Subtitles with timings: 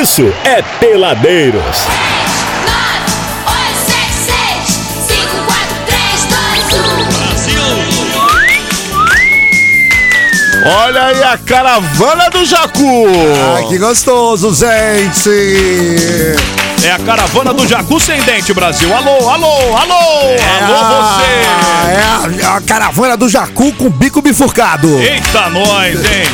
[0.00, 1.62] isso é Peladeiros.
[1.62, 2.76] 9,
[3.46, 6.26] 8, 7, 6, 5, 4, 3,
[6.64, 7.56] 2,
[10.64, 10.68] 1.
[10.68, 13.06] Olha aí a caravana do Jacu.
[13.68, 15.30] Que gostoso, gente!
[16.82, 18.92] É a caravana do Jacu Sem Dente, Brasil.
[18.94, 19.94] Alô, alô, alô!
[20.62, 21.90] Alô, você!
[21.90, 24.88] É a, é a caravana do Jacu com bico bifurcado.
[25.00, 26.28] Eita, nós, hein?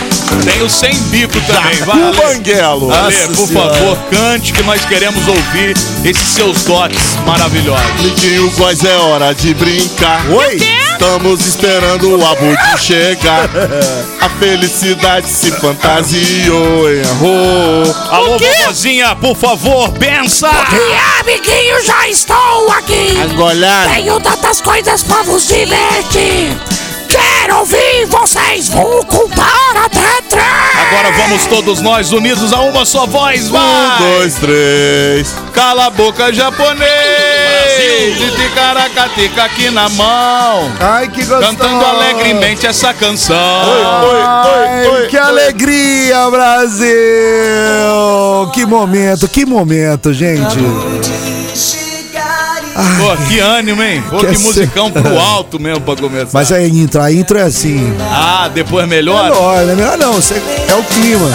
[0.45, 1.77] Tem o sem bico também.
[1.85, 2.17] Vai, O Ale.
[2.17, 2.93] Banguelo.
[2.93, 3.75] Ale, por Senhora.
[3.75, 7.87] favor, cante que nós queremos ouvir esses seus dotes maravilhosos.
[8.01, 10.27] Amiguinho, voz é hora de brincar.
[10.31, 10.59] Oi!
[11.03, 13.51] Estamos esperando o abude chegar.
[14.21, 17.97] A felicidade se fantasiou, errou.
[18.09, 20.49] Alô, vovozinha, por favor, bença!
[20.49, 23.21] E amiguinho, já estou aqui.
[23.21, 26.57] Agora, Tenho tantas coisas pra vos divertir.
[27.09, 28.69] Quero ouvir vocês.
[28.69, 30.87] Vou contar até três.
[30.87, 33.61] Agora vamos todos nós unidos a uma só voz, vai!
[33.61, 35.35] um, dois, três.
[35.53, 37.42] Cala a boca, japonês!
[37.81, 41.41] E ticaracatica aqui na mão, Ai, que gostoso!
[41.57, 43.37] cantando alegremente essa canção.
[43.37, 45.23] Ai, Oi, oi, que oi.
[45.23, 46.91] alegria, Brasil!
[48.53, 50.59] Que momento, que momento, gente.
[52.99, 54.03] Pô, que ânimo, hein?
[54.09, 56.31] Pô, que ser- musicão pro alto mesmo pra começar.
[56.33, 57.95] Mas a intro, a intro é assim.
[58.01, 59.25] Ah, depois melhor?
[59.25, 61.31] Melhor, não é melhor não, é o clima.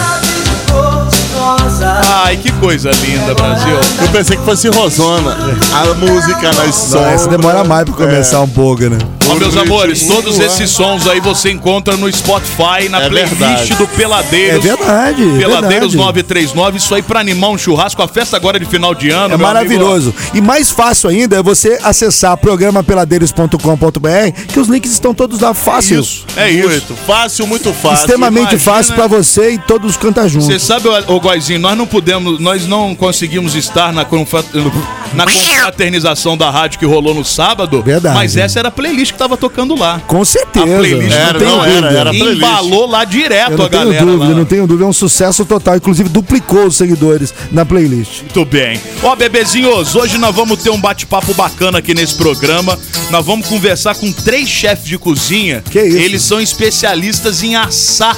[2.24, 3.78] Ai, que coisa linda, Brasil.
[4.02, 5.36] Eu pensei que fosse Rosona.
[5.74, 7.28] A música nas essa sombras.
[7.28, 8.98] demora mais pra começar um pouco, né?
[9.30, 13.76] Ó, meus amores, todos esses sons aí você encontra no Spotify, na É playlist verdade.
[13.76, 14.66] do Peladeiros.
[14.66, 15.98] É verdade, é Peladeiros verdade.
[15.98, 19.34] 939, isso aí pra animar um churrasco, a festa agora de final de ano.
[19.34, 20.14] É maravilhoso.
[20.34, 25.64] E mais fácil ainda é você acessar programapeladeiros.com.br, que os links estão todos lá amigo.
[25.64, 26.00] fácil.
[26.00, 26.68] Isso, é isso.
[26.68, 28.00] Muito fácil, muito fácil.
[28.06, 30.48] Extremamente imagina- fácil pra você e todos cantar juntos.
[30.48, 34.44] Você sabe, ô ô, Goizinho, nós não pudemos, nós não conseguimos estar na, confra-
[35.14, 37.82] na confraternização da rádio que rolou no sábado.
[37.82, 38.16] Verdade.
[38.16, 40.02] Mas essa era a playlist que tava tocando lá.
[40.08, 40.66] Com certeza.
[40.66, 42.00] A playlist Era, não tenho não, era, dúvida.
[42.00, 42.10] era.
[42.12, 42.38] playlist.
[42.38, 44.06] Embalou lá direto Eu não a tenho galera.
[44.06, 44.36] dúvida, lá.
[44.36, 44.86] não tenho dúvida.
[44.86, 45.76] É um sucesso total.
[45.78, 48.22] Inclusive, duplicou os seguidores na playlist.
[48.22, 48.80] Muito bem.
[49.04, 52.78] Ó, bebezinhos, hoje nós vamos ter um bate-papo bacana aqui nesse programa.
[53.10, 55.64] Nós vamos conversar com três chefes de cozinha.
[55.70, 55.98] Que isso?
[55.98, 58.16] Eles são especialistas em assar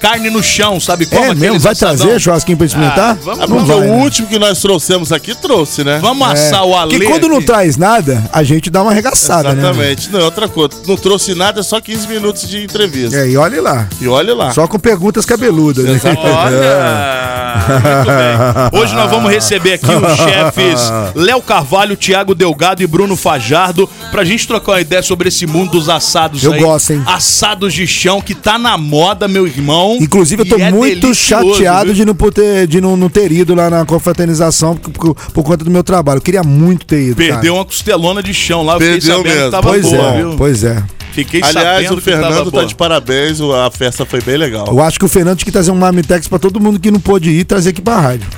[0.00, 1.24] carne no chão, sabe como?
[1.24, 1.58] é mesmo?
[1.60, 1.96] Vai assadão.
[1.96, 3.10] trazer churrasquinho pra experimentar?
[3.12, 4.02] Ah, vamos- É porque vai, o né?
[4.02, 5.98] último que nós trouxemos aqui trouxe, né?
[6.00, 6.92] Vamos assar o Ale.
[6.92, 7.46] Porque quando não aqui.
[7.46, 9.62] traz nada, a gente dá uma arregaçada, né?
[9.62, 10.10] Exatamente.
[10.10, 10.70] Não, outra coisa.
[10.86, 13.16] Não trouxe nada, só 15 minutos de entrevista.
[13.16, 13.88] É, e olha lá.
[14.00, 14.52] E olha lá.
[14.52, 15.84] Só com perguntas cabeludas.
[15.84, 16.00] né?
[16.16, 17.60] Olha!
[17.68, 18.80] Muito bem.
[18.80, 20.80] Hoje nós vamos receber aqui os chefes
[21.14, 25.72] Léo Carvalho, Thiago Delgado e Bruno Fajardo pra gente trocar uma ideia sobre esse mundo
[25.72, 26.60] dos assados Eu aí.
[26.60, 27.02] gosto, hein?
[27.06, 29.89] Assados de chão que tá na moda, meu irmão.
[29.96, 31.94] Inclusive, eu tô E é muito chateado viu?
[31.94, 35.64] de, não, poder, de não, não ter ido lá na confraternização por, por- por conta
[35.64, 36.18] do meu trabalho.
[36.18, 37.16] Eu queria muito ter ido.
[37.16, 37.52] Perdeu cara.
[37.54, 39.44] uma costelona de chão lá, eu Perdeu fiquei sabendo mesmo.
[39.46, 40.34] que tava Pois boa, é, viu?
[40.36, 40.82] pois é.
[41.12, 43.40] Fiquei Aliás, o Fernando tá de parabéns.
[43.40, 44.66] A festa foi bem legal.
[44.68, 47.00] Eu acho que o Fernando tinha que trazer um Marmitex pra todo mundo que não
[47.00, 48.28] pôde ir trazer aqui pra rádio.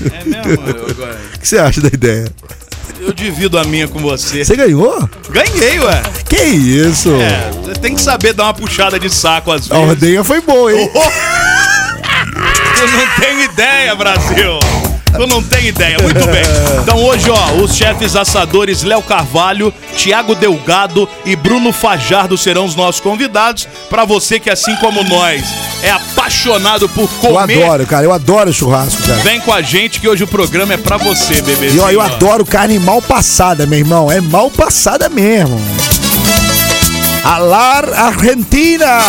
[0.00, 0.62] É mesmo?
[0.64, 0.84] Eu,
[1.34, 2.30] O que você acha da ideia?
[2.98, 4.44] Eu divido a minha com você.
[4.44, 5.08] Você ganhou?
[5.30, 6.02] Ganhei, ué.
[6.28, 7.10] Que isso?
[7.14, 9.88] É, você tem que saber dar uma puxada de saco às A vezes.
[9.90, 10.90] ordenha foi boa, hein?
[12.76, 14.58] Tu não tem ideia, Brasil.
[15.16, 15.96] Tu não tem ideia.
[16.00, 16.42] Muito bem.
[16.80, 22.74] Então hoje, ó, os chefes assadores Léo Carvalho, Thiago Delgado e Bruno Fajardo serão os
[22.74, 23.68] nossos convidados.
[23.88, 25.44] Pra você que, assim como nós,
[25.82, 28.04] é apaixonado por Eu comer, adoro, cara.
[28.04, 29.20] Eu adoro churrasco, cara.
[29.20, 31.82] vem com a gente que hoje o programa é pra você, E bebezinho.
[31.84, 32.04] ó, eu ó.
[32.04, 34.10] adoro carne mal passada, meu irmão.
[34.10, 35.60] É mal passada mesmo.
[37.22, 39.00] Alar Argentina.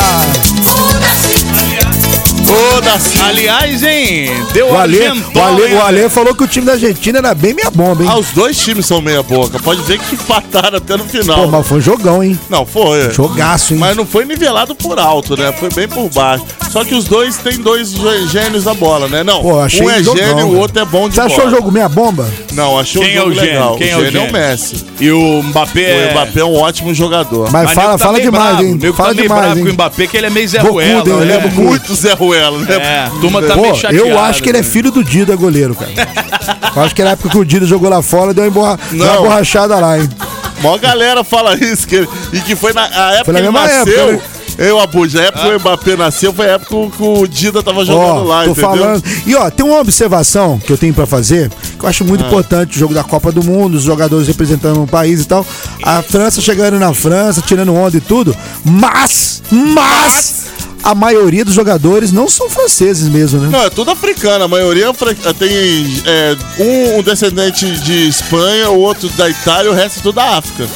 [3.28, 6.74] Aliás, hein, deu O Ale, argentão, o, Ale, o Ale falou que o time da
[6.74, 8.10] Argentina era bem minha bomba, hein?
[8.12, 9.58] Ah, os dois times são meia boca.
[9.60, 11.44] Pode ver que empataram até no final.
[11.44, 12.38] Pô, mas foi um jogão, hein?
[12.50, 13.12] Não, foi.
[13.12, 13.80] Jogaço, hein?
[13.80, 15.52] Mas não foi nivelado por alto, né?
[15.54, 16.44] Foi bem por baixo.
[16.70, 19.24] Só que os dois têm dois gê- gênios da bola, né?
[19.24, 21.34] Não, Pô, achei um é jogão, gênio e o outro é bom de Você bola.
[21.34, 22.30] achou o jogo meia bomba?
[22.54, 23.50] Não, achei Quem o é jogo o gênio?
[23.52, 23.76] legal.
[23.78, 24.34] Quem é o o gênio é o?
[24.34, 24.86] Messi.
[25.00, 26.08] E o Mbappé.
[26.08, 27.50] O Mbappé é um ótimo jogador.
[27.52, 28.64] Mas Mas fala, tá fala meio demais, bravo.
[28.64, 28.78] hein?
[28.82, 29.64] Nego Fala tá demais, bravo hein?
[29.66, 31.04] com o Mbappé, que ele é meio Zé Ruela.
[31.04, 31.22] né?
[31.22, 32.76] Ele é É muito Zé Ruela, né?
[32.76, 33.96] É, turma tá Pô, meio chateada.
[34.08, 34.68] eu acho que ele é né?
[34.68, 35.92] filho do Dida goleiro, cara.
[36.76, 38.80] eu acho que na época que o Dida jogou lá fora, deu uma, emborra...
[38.92, 40.10] deu uma borrachada lá, hein?
[40.62, 43.52] Mó galera fala isso, que, e que foi na a época Foi na que ele
[43.52, 44.10] nasceu.
[44.10, 44.22] época, né?
[44.58, 47.84] Eu, Abud, a época que o Mbappé nasceu foi a época que o Dida tava
[47.86, 48.70] jogando Ó, lá, tô entendeu?
[48.70, 49.04] falando.
[49.26, 51.50] E ó, tem uma observação que eu tenho pra fazer,
[51.80, 52.08] que eu acho Ah.
[52.08, 55.44] muito importante, o jogo da Copa do Mundo, os jogadores representando o país e tal.
[55.82, 58.36] A França chegando na França, tirando onda e tudo.
[58.64, 60.41] Mas, mas,
[60.84, 63.50] a maioria dos jogadores não são franceses mesmo, né?
[63.52, 64.44] Não, é tudo africano.
[64.44, 69.72] A maioria é fran- tem é, um, um descendente de Espanha, o outro da Itália,
[69.72, 70.68] o resto é tudo da África.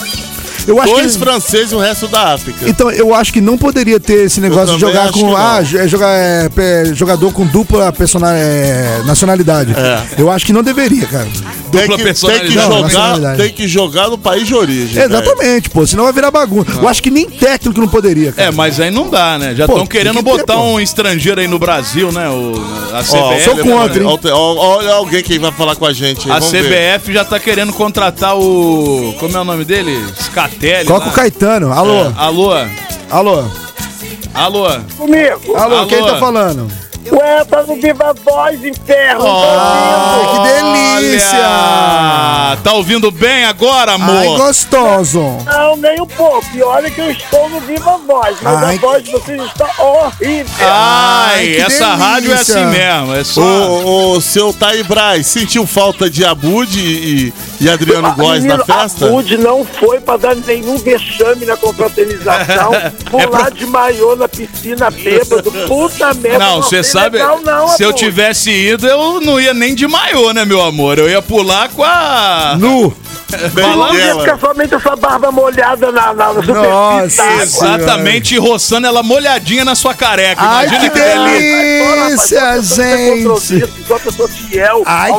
[0.68, 1.19] Eu acho Dois que...
[1.19, 2.68] franceses e o resto da África.
[2.68, 5.36] Então, eu acho que não poderia ter esse negócio de jogar com.
[5.38, 9.74] Ah, é, jogar, é, é, jogador com dupla persona- é, nacionalidade.
[9.78, 10.01] É.
[10.18, 11.28] Eu acho que não deveria, cara.
[11.77, 12.56] Tem, dupla que, tem que personalidade.
[12.56, 13.38] Não, jogar, nacionalidade.
[13.44, 14.88] tem que jogar no país de origem.
[14.88, 15.06] velho.
[15.13, 15.86] Exatamente, pô.
[15.86, 16.72] Senão vai virar bagunça.
[16.72, 18.48] Eu acho que nem técnico não poderia, cara.
[18.48, 19.54] É, mas aí não dá, né?
[19.56, 20.62] Já estão tem querendo que ter, botar pô.
[20.63, 22.30] um estrangeiro aí no Brasil, né?
[22.30, 22.54] O,
[22.94, 23.01] a Ó,
[23.31, 23.44] CBF.
[23.44, 24.19] sou contra, hein?
[24.24, 26.36] Olha, olha alguém que vai falar com a gente aí.
[26.36, 27.00] A vamos ver.
[27.00, 29.13] CBF já tá querendo contratar o.
[29.19, 30.04] Como é o nome dele?
[30.19, 30.86] Scatelli.
[30.86, 31.72] Coloca o Caetano.
[31.72, 32.54] Alô, Alô?
[34.33, 34.68] alô,
[34.98, 35.56] Comigo.
[35.56, 35.88] alô, Alô?
[35.88, 36.85] quem tá falando?
[37.12, 39.25] Ué, tá no Viva Voz, inferno.
[39.28, 41.30] Ai, que delícia!
[41.38, 42.57] Olha!
[42.63, 44.16] Tá ouvindo bem agora, amor?
[44.16, 45.22] Ai, gostoso.
[45.46, 46.46] Não, nem um pouco.
[46.54, 49.69] E olha que eu estou no Viva Voz, mas Ai, a voz de vocês está
[49.80, 50.54] horrível.
[50.60, 52.56] Ai, Ai, essa rádio é delícia.
[52.56, 53.16] assim mesmo.
[53.16, 53.42] É só.
[53.42, 59.06] O, o seu Thay Braz sentiu falta de Abud e, e Adriano Góes na festa?
[59.06, 62.72] A Bud não foi pra dar nenhum vexame na confraternização.
[63.12, 65.51] Pular de maiô na piscina bêbado.
[65.68, 66.40] Puta merda.
[66.40, 68.00] Não, você sabe, legal, não, se eu Abud.
[68.00, 70.98] tivesse ido, eu não ia nem de maiô, né, meu amor?
[70.98, 72.56] Eu ia pular com a.
[72.60, 72.96] Nu.
[73.54, 74.19] Dela.
[74.19, 77.44] ficar somente essa barba molhada na, na, superfície Nossa, d'água.
[77.44, 80.42] Exatamente, roçando ela molhadinha na sua careca.
[80.42, 82.62] Ai, Imagina que delícia.
[82.62, 83.24] gente.
[83.86, 84.83] Sou uma pessoa fiel.
[84.86, 85.12] Ai,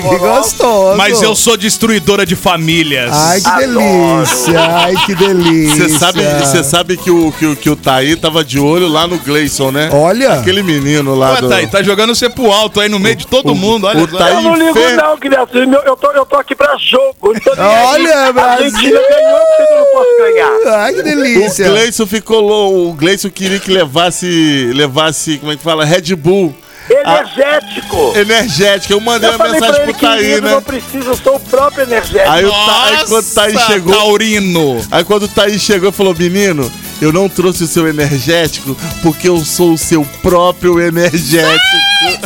[0.00, 0.96] que gostoso.
[0.96, 3.10] Mas eu sou destruidora de famílias.
[3.12, 4.60] Ai, que delícia.
[4.60, 5.88] Ai, que delícia.
[5.88, 9.06] Você sabe, você sabe que o, que, o- que o Thaí tava de olho lá
[9.06, 9.90] no Gleison, né?
[9.92, 10.34] Olha.
[10.34, 11.48] Aquele menino lá Ué, do...
[11.48, 14.02] tá aí, tá jogando você pro alto aí no meio de todo o- mundo, olha
[14.04, 14.06] o.
[14.08, 15.66] Thaí- Eu não ligo não.
[15.66, 17.34] Meu- Eu tô, eu tô aqui pra jogo.
[17.58, 18.64] Olha, Brasil.
[18.66, 20.76] Argentina ganhou, porque eu não posso ganhar.
[20.80, 21.68] Ai, que O delícia.
[21.68, 22.90] Gleison ficou louco.
[22.90, 25.84] O Gleison queria que levasse, levasse, como é que fala?
[25.84, 26.54] Red Bull.
[26.90, 28.12] Energético.
[28.14, 28.92] Energética.
[28.92, 30.50] Eu mandei Eu uma mensagem ele, pro querido, né?
[30.52, 32.30] não preciso, eu sou o próprio energético.
[32.30, 33.94] Aí, o Tha- aí quando o Nossa, chegou.
[33.94, 34.86] Taurino.
[34.90, 36.70] Aí quando o Thaí chegou e falou, menino,
[37.00, 41.58] eu não trouxe o seu energético porque eu sou o seu próprio energético.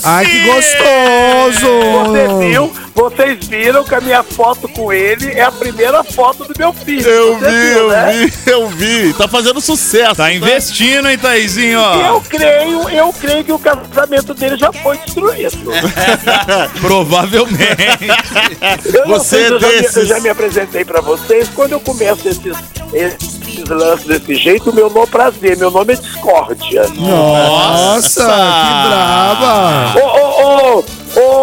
[0.03, 1.67] Ai, que gostoso.
[2.07, 6.53] Você viu, vocês viram que a minha foto com ele é a primeira foto do
[6.59, 7.09] meu filho.
[7.09, 8.13] Eu Você vi, viu, eu né?
[8.13, 9.15] vi, eu vi.
[9.15, 10.17] Tá fazendo sucesso.
[10.17, 12.21] Tá investindo, hein, Taizinho, Eu ó.
[12.21, 15.57] creio, eu creio que o casamento dele já foi destruído.
[16.81, 18.09] Provavelmente.
[18.93, 21.49] Eu não Você sei se eu, já me, eu já me apresentei pra vocês.
[21.55, 22.57] Quando eu começo esses,
[22.93, 26.83] esses lances desse jeito, o meu nome é prazer, meu nome é discórdia.
[26.97, 29.95] Nossa, que braba.
[30.01, 30.85] Ô, ô, ô,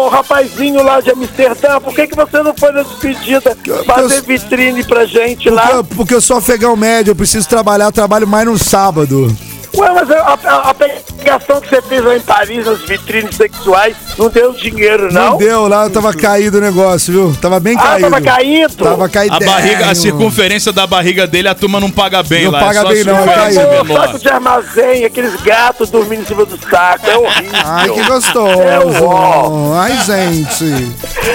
[0.06, 4.84] ô, rapazinho lá de Amsterdã, por que, que você não foi na despedida fazer vitrine
[4.84, 5.82] pra gente lá?
[5.82, 9.34] Porque, porque eu sou afegão médio, eu preciso trabalhar, eu trabalho mais no sábado.
[9.76, 13.94] Ué, mas a, a, a pegação que você fez lá em Paris nas vitrines sexuais
[14.16, 15.36] não deu dinheiro, Não, não?
[15.36, 17.36] deu lá, eu tava caído o negócio, viu?
[17.40, 18.00] Tava bem Ah, caído.
[18.10, 18.74] tava caído?
[18.84, 19.34] Tava caído.
[19.34, 22.60] A barriga, a circunferência da barriga dele, a turma não paga bem Não lá.
[22.60, 23.78] paga é bem, não, circunferência tá aí.
[23.80, 24.06] Ô, menor.
[24.06, 27.60] saco de armazém, aqueles gatos dormindo em cima do saco, é horrível.
[27.64, 29.04] Ai, que É, gostoso.
[29.04, 29.74] ó.
[29.74, 30.64] Ai, gente.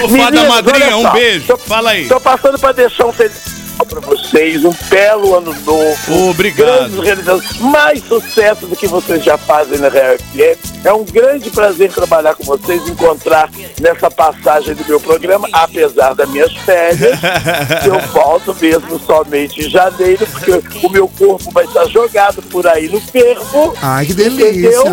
[0.04, 1.46] Ô, Fada madrinha, um beijo.
[1.46, 2.06] tô- Fala aí.
[2.08, 6.30] Tô passando pra deixar um feliz pra vocês, um belo ano novo.
[6.30, 7.02] Obrigado.
[7.02, 10.84] Grandes mais sucesso do que vocês já fazem na Real FM.
[10.84, 16.28] É um grande prazer trabalhar com vocês, encontrar nessa passagem do meu programa, apesar das
[16.30, 17.18] minhas férias.
[17.84, 22.88] eu volto mesmo somente em janeiro, porque o meu corpo vai estar jogado por aí
[22.88, 23.74] no fervo.
[23.80, 24.84] Ai, que Entendeu?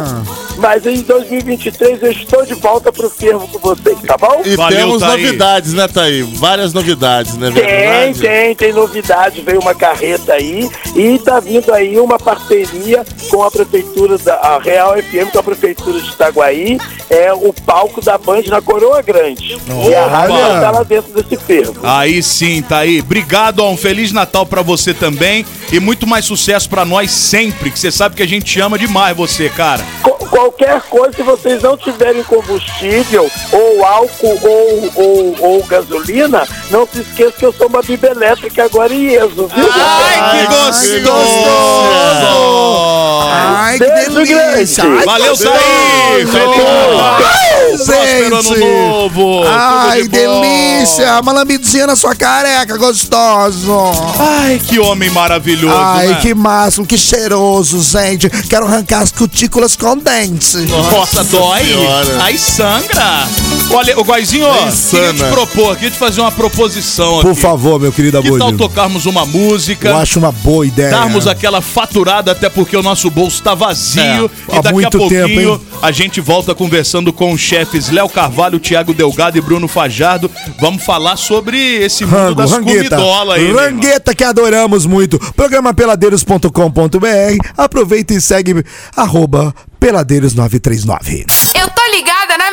[0.60, 4.42] Mas em 2023 eu estou de volta pro fervo com vocês, tá bom?
[4.46, 5.10] E Valeu, temos Thaí.
[5.24, 6.22] novidades, né, Thaí?
[6.24, 7.50] Várias novidades, né?
[7.52, 8.20] Tem, verdade?
[8.20, 13.50] tem, tem novidade, veio uma carreta aí e tá vindo aí uma parceria com a
[13.50, 16.78] prefeitura da a Real FM, com a prefeitura de Itaguaí,
[17.10, 19.58] é o palco da Band na Coroa Grande.
[19.90, 21.76] E a rádio estar lá dentro desse fervo.
[21.84, 23.00] Aí sim, tá aí.
[23.00, 23.72] Obrigado, ó.
[23.72, 25.46] Um Feliz Natal pra você também.
[25.72, 29.16] E muito mais sucesso pra nós sempre, que você sabe que a gente ama demais
[29.16, 29.84] você, cara.
[30.02, 36.88] Co- qualquer coisa, se vocês não tiverem combustível, ou álcool, ou, ou, ou gasolina, não
[36.88, 39.70] se esqueça que eu sou uma biba elétrica agora em IESO, viu?
[39.74, 43.09] Ai, que Ai, gostoso!
[43.22, 44.84] Ai, que Beijo delícia.
[44.84, 45.54] Ai, Valeu, gostoso.
[45.54, 46.26] Thaí!
[46.26, 47.40] Feliz Natal!
[47.86, 49.44] Próspero ano novo!
[49.48, 51.20] Ai, delícia.
[51.22, 53.74] Uma lambidinha na sua careca, gostoso.
[54.18, 56.20] Ai, que homem maravilhoso, Ai, né?
[56.22, 58.30] que máximo, que cheiroso, gente.
[58.50, 60.58] Quero arrancar as cutículas com dente.
[60.58, 61.66] Nossa, dói!
[61.66, 62.24] Senhora.
[62.24, 63.28] Ai, sangra!
[63.72, 64.54] Olha, o Guaizinho, ó,
[64.90, 67.28] queria te propor, queria te fazer uma proposição aqui.
[67.28, 69.90] Por favor, meu querido Que tal tocarmos uma música?
[69.90, 70.90] Eu acho uma boa ideia.
[70.90, 74.30] Darmos aquela faturada, até porque o nosso bolso tá vazio.
[74.48, 78.60] É, e daqui a pouquinho tempo, a gente volta conversando com os chefes Léo Carvalho,
[78.60, 80.30] Thiago Delgado e Bruno Fajardo.
[80.60, 82.96] Vamos falar sobre esse mundo Rango, das rangueta.
[82.96, 83.52] comidola aí.
[83.52, 85.20] rangueta que adoramos muito.
[85.34, 87.38] Programa peladeiros.com.br.
[87.58, 88.64] Aproveita e segue
[88.96, 91.26] arroba peladeiros939.
[91.56, 92.38] Eu tô ligada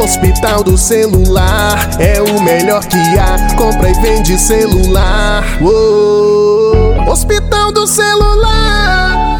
[0.00, 5.44] Hospital do celular é o melhor que há, compra e vende celular.
[5.60, 9.37] Uou, Hospital do celular.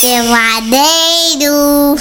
[0.00, 1.96] Peladeiro.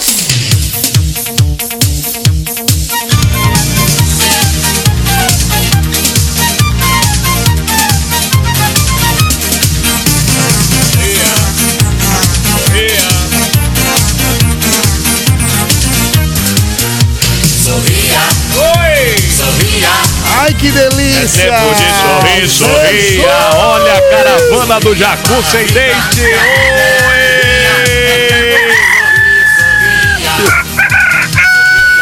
[20.37, 21.43] Ai, que delícia!
[21.43, 23.55] Tempo de sorrir, sorria.
[23.55, 26.21] Olha a caravana do Jacu sem dente.
[26.21, 27.14] Oi!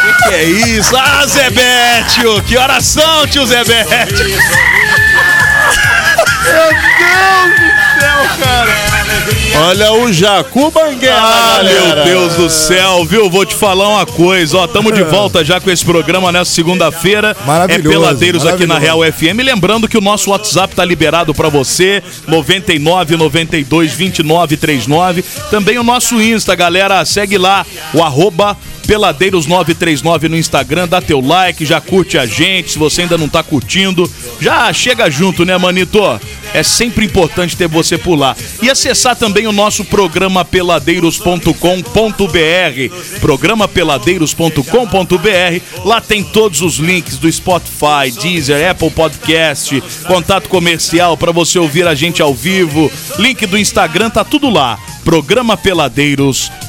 [0.02, 0.96] Que que é isso?
[0.96, 2.42] Ah, Zé Bétio!
[2.42, 4.26] Que horas são, tio Zé Bétio?
[6.44, 7.83] Meu Deus
[8.28, 8.84] cara!
[9.68, 11.94] Olha o Jacu Banguela, Ah, galera.
[11.96, 13.30] meu Deus do céu, viu?
[13.30, 14.66] Vou te falar uma coisa, ó.
[14.66, 17.36] Tamo de volta já com esse programa nessa segunda-feira.
[17.46, 19.00] Maravilhoso, É Peladeiros aqui na Real.
[19.04, 19.40] FM.
[19.44, 25.22] Lembrando que o nosso WhatsApp tá liberado pra você, 99 92 29 39.
[25.50, 27.04] Também o nosso Insta, galera.
[27.04, 32.78] Segue lá, o arroba Peladeiros939 no Instagram, dá teu like, já curte a gente, se
[32.78, 34.10] você ainda não tá curtindo,
[34.40, 36.00] já chega junto, né, manito?
[36.52, 38.36] É sempre importante ter você por lá.
[38.62, 43.20] E acessar também o nosso programa peladeiros.com.br.
[43.20, 45.84] Programa peladeiros.com.br.
[45.84, 51.86] Lá tem todos os links do Spotify, Deezer, Apple Podcast, contato comercial para você ouvir
[51.86, 52.90] a gente ao vivo.
[53.18, 54.78] Link do Instagram tá tudo lá.
[55.04, 56.63] Programa peladeiros.com.br,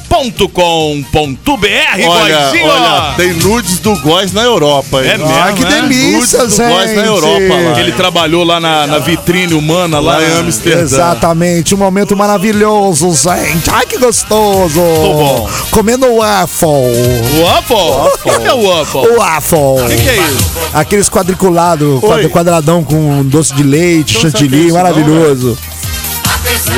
[2.08, 2.66] Olha, Góizinho.
[2.70, 5.10] olha, tem nudes do Góis na Europa, hein?
[5.12, 5.70] É mesmo, Ah, que né?
[5.82, 7.80] delícia, Nudes do Góis na Europa lá.
[7.80, 10.82] Ele trabalhou lá na, na vitrine humana, lá, Lá em Amsterdã.
[10.82, 13.70] Exatamente, um momento maravilhoso, gente.
[13.70, 14.80] Ai, que gostoso.
[14.80, 15.48] bom.
[15.70, 16.68] Comendo waffle.
[17.42, 17.76] Waffle?
[17.76, 19.00] O que é o waffle?
[19.00, 19.58] O waffle.
[19.58, 20.50] O que, que é isso?
[20.72, 25.58] Aqueles quadriculados, quadra- quadradão com doce de leite, Não chantilly, sabia isso não, maravilhoso.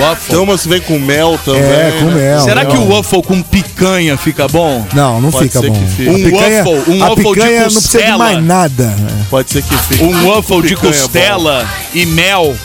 [0.01, 0.29] Waffle.
[0.35, 1.63] Tem umas que vem com mel também.
[1.63, 2.15] é, com né?
[2.15, 2.41] mel.
[2.41, 2.71] Será né?
[2.71, 4.87] que o waffle com picanha fica bom?
[4.93, 5.79] Não, não Pode fica ser bom.
[5.79, 6.09] que fique.
[6.09, 8.19] A Um picanha, waffle, um a waffle de picanha não precisa de costela.
[8.19, 8.97] mais nada.
[9.31, 10.03] Pode ser que fique.
[10.05, 12.57] Um waffle de Picanha é costela e mel.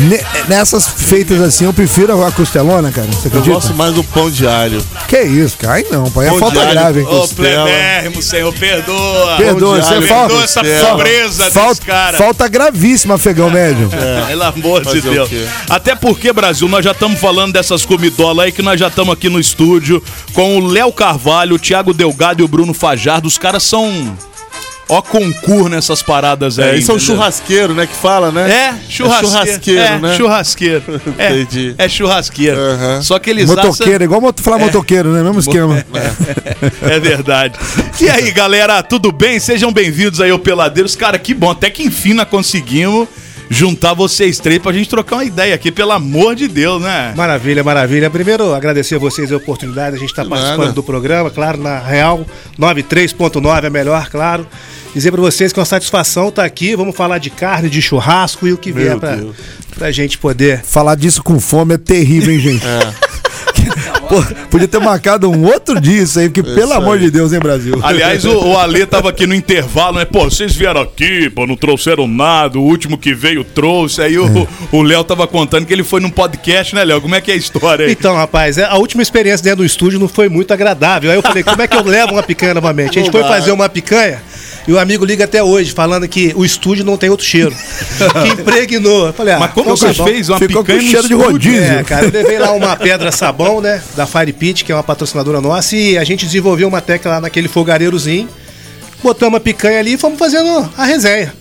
[0.00, 3.06] Ne- Nessas feitas assim, eu prefiro a costelona, cara.
[3.08, 3.52] Você Eu acredita?
[3.54, 4.82] gosto mais do pão de alho.
[5.06, 5.74] Que isso, cara?
[5.74, 6.28] Ai não, pai.
[6.28, 7.06] É falta alho grave, hein?
[7.06, 9.36] Ô, plebérrimo, senhor, perdoa.
[9.36, 10.26] Perdoa, você alho, falta.
[10.28, 12.16] perdoa essa pobreza desse falta, cara.
[12.18, 13.90] falta gravíssima, fegão médio.
[14.28, 15.28] Pelo amor de Deus.
[15.68, 19.28] Até porque, Brasil, nós já estamos falando dessas comidolas aí que nós já estamos aqui
[19.28, 20.02] no estúdio
[20.32, 23.26] com o Léo Carvalho, o Thiago Delgado e o Bruno Fajardo.
[23.28, 24.16] Os caras são.
[24.90, 26.70] Ó, concurso nessas paradas aí.
[26.70, 27.14] É, isso é um entendeu?
[27.14, 27.86] churrasqueiro, né?
[27.86, 28.50] Que fala, né?
[28.50, 29.28] É, churrasqueiro.
[29.28, 30.16] churrasqueiro, é, né?
[30.16, 30.82] Churrasqueiro.
[31.18, 31.74] É, Entendi.
[31.76, 32.58] é churrasqueiro.
[33.02, 35.22] Só que eles Motoqueiro, igual moto, falar motoqueiro, né?
[35.22, 35.84] Mesmo esquema.
[36.82, 37.58] É verdade.
[38.00, 39.38] E aí, galera, tudo bem?
[39.38, 40.96] Sejam bem-vindos aí ao Peladeiros.
[40.96, 41.50] Cara, que bom.
[41.50, 43.06] Até que enfim nós conseguimos
[43.50, 47.12] juntar vocês três pra gente trocar uma ideia aqui, pelo amor de Deus, né?
[47.16, 48.08] Maravilha, maravilha.
[48.08, 50.72] Primeiro, agradecer a vocês a oportunidade, a gente está participando nada.
[50.72, 52.24] do programa, claro, na Real
[52.58, 54.46] 93.9 é melhor, claro.
[54.94, 56.74] Dizer para vocês que é uma satisfação estar aqui.
[56.74, 60.62] Vamos falar de carne, de churrasco e o que vier para a gente poder.
[60.62, 62.64] Falar disso com fome é terrível, hein, gente?
[64.10, 67.38] Pô, podia ter marcado um outro dia isso aí, porque pelo amor de Deus, hein,
[67.38, 67.78] Brasil?
[67.80, 70.04] Aliás, o, o Ale tava aqui no intervalo, né?
[70.04, 72.58] Pô, vocês vieram aqui, pô, não trouxeram nada.
[72.58, 74.02] O último que veio trouxe.
[74.02, 77.00] Aí o o Léo tava contando que ele foi num podcast, né, Léo?
[77.00, 77.92] Como é que é a história aí?
[77.92, 81.10] Então, rapaz, é, a última experiência dentro do estúdio não foi muito agradável.
[81.10, 82.98] Aí eu falei, como é que eu levo uma picanha novamente?
[82.98, 84.20] A gente foi fazer uma picanha
[84.68, 87.52] e o amigo liga até hoje, falando que o estúdio não tem outro cheiro.
[88.22, 89.06] que impregnou.
[89.06, 91.08] Eu falei, ah, Mas como então tá você fez uma Ficou com picanha no cheiro
[91.08, 91.62] de rodízio.
[91.62, 93.82] É, cara, eu levei lá uma pedra sabão, né?
[94.00, 97.20] Da Fire Pit, que é uma patrocinadora nossa, e a gente desenvolveu uma técnica lá
[97.20, 98.26] naquele fogareirozinho.
[99.02, 101.34] Botamos a picanha ali e fomos fazendo a resenha.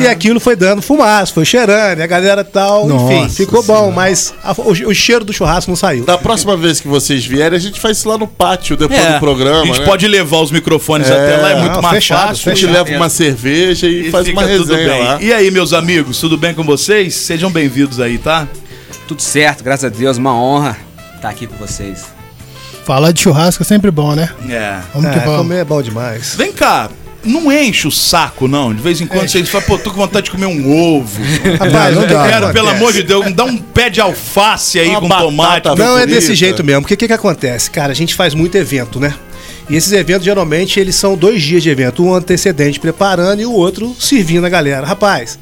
[0.00, 3.92] E aquilo foi dando fumaça, foi cheirando, e a galera tal, enfim, Nossa ficou bom,
[3.92, 6.04] mas a- o, o cheiro do churrasco não saiu.
[6.04, 9.12] Da próxima vez que vocês vierem, a gente faz isso lá no pátio, depois É,
[9.12, 9.62] do programa.
[9.62, 9.86] a gente né?
[9.86, 12.50] pode levar os microfones até lá, é muito não, mais fechado, fácil.
[12.50, 15.22] A gente leva uma cerveja e, E faz uma resenha lá.
[15.22, 17.14] E aí, meus amigos, tudo bem com vocês?
[17.14, 18.48] Sejam bem-vindos aí, tá?
[19.06, 20.89] Tudo certo, graças a Deus, uma honra
[21.20, 22.06] estar aqui com vocês.
[22.84, 24.30] Falar de churrasco é sempre bom, né?
[24.48, 24.80] É.
[24.94, 25.38] Vamos que É, vamos.
[25.38, 26.34] comer é bom demais.
[26.36, 26.88] Vem cá,
[27.22, 28.74] não enche o saco, não.
[28.74, 31.20] De vez em quando vocês falam, pô, tô com vontade de comer um ovo.
[31.58, 32.52] Rapaz, não não dá, Quero, não.
[32.54, 35.68] pelo amor de Deus, me dá um pé de alface aí Uma com tomate.
[35.68, 35.74] frita.
[35.76, 36.82] Não é desse jeito mesmo.
[36.82, 37.70] Porque o que, que acontece?
[37.70, 39.14] Cara, a gente faz muito evento, né?
[39.68, 42.02] E esses eventos, geralmente, eles são dois dias de evento.
[42.02, 44.84] Um antecedente preparando e o outro servindo a galera.
[44.86, 45.38] Rapaz,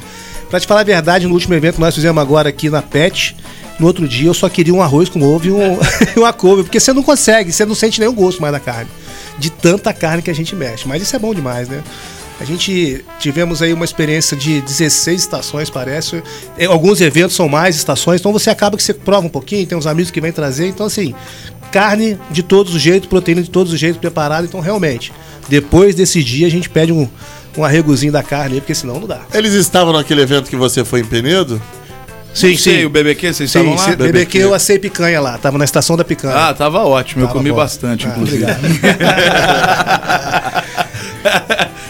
[0.51, 3.35] pra te falar a verdade, no último evento que nós fizemos agora aqui na PET,
[3.79, 5.79] no outro dia eu só queria um arroz com ovo e, um,
[6.17, 6.63] e uma couve.
[6.65, 8.91] Porque você não consegue, você não sente nenhum gosto mais da carne.
[9.39, 10.87] De tanta carne que a gente mexe.
[10.87, 11.83] Mas isso é bom demais, né?
[12.41, 16.23] A gente tivemos aí uma experiência de 16 estações, parece.
[16.57, 19.77] É, Alguns eventos são mais estações, então você acaba que você prova um pouquinho, tem
[19.77, 20.69] uns amigos que vêm trazer.
[20.69, 21.15] Então, assim,
[21.73, 24.47] carne de todos os jeitos, proteína de todos os jeitos preparada.
[24.47, 25.13] Então, realmente,
[25.49, 27.09] depois desse dia, a gente pede um,
[27.57, 29.23] um arregozinho da carne aí, porque senão não dá.
[29.35, 31.61] Eles estavam naquele evento que você foi em Penedo?
[32.35, 33.85] Sim, Sei, o BBQ, vocês Sim, estavam lá?
[33.91, 36.35] sim, BBQ eu assei picanha lá, tava na estação da picanha.
[36.37, 37.57] Ah, tava ótimo, eu Tava comi bom.
[37.57, 38.45] bastante, Ah, inclusive.
[38.45, 38.63] obrigado.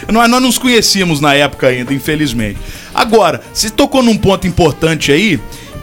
[0.12, 2.58] nós, nós nos conhecíamos na época ainda, infelizmente.
[2.94, 5.38] Agora, você tocou num ponto importante aí,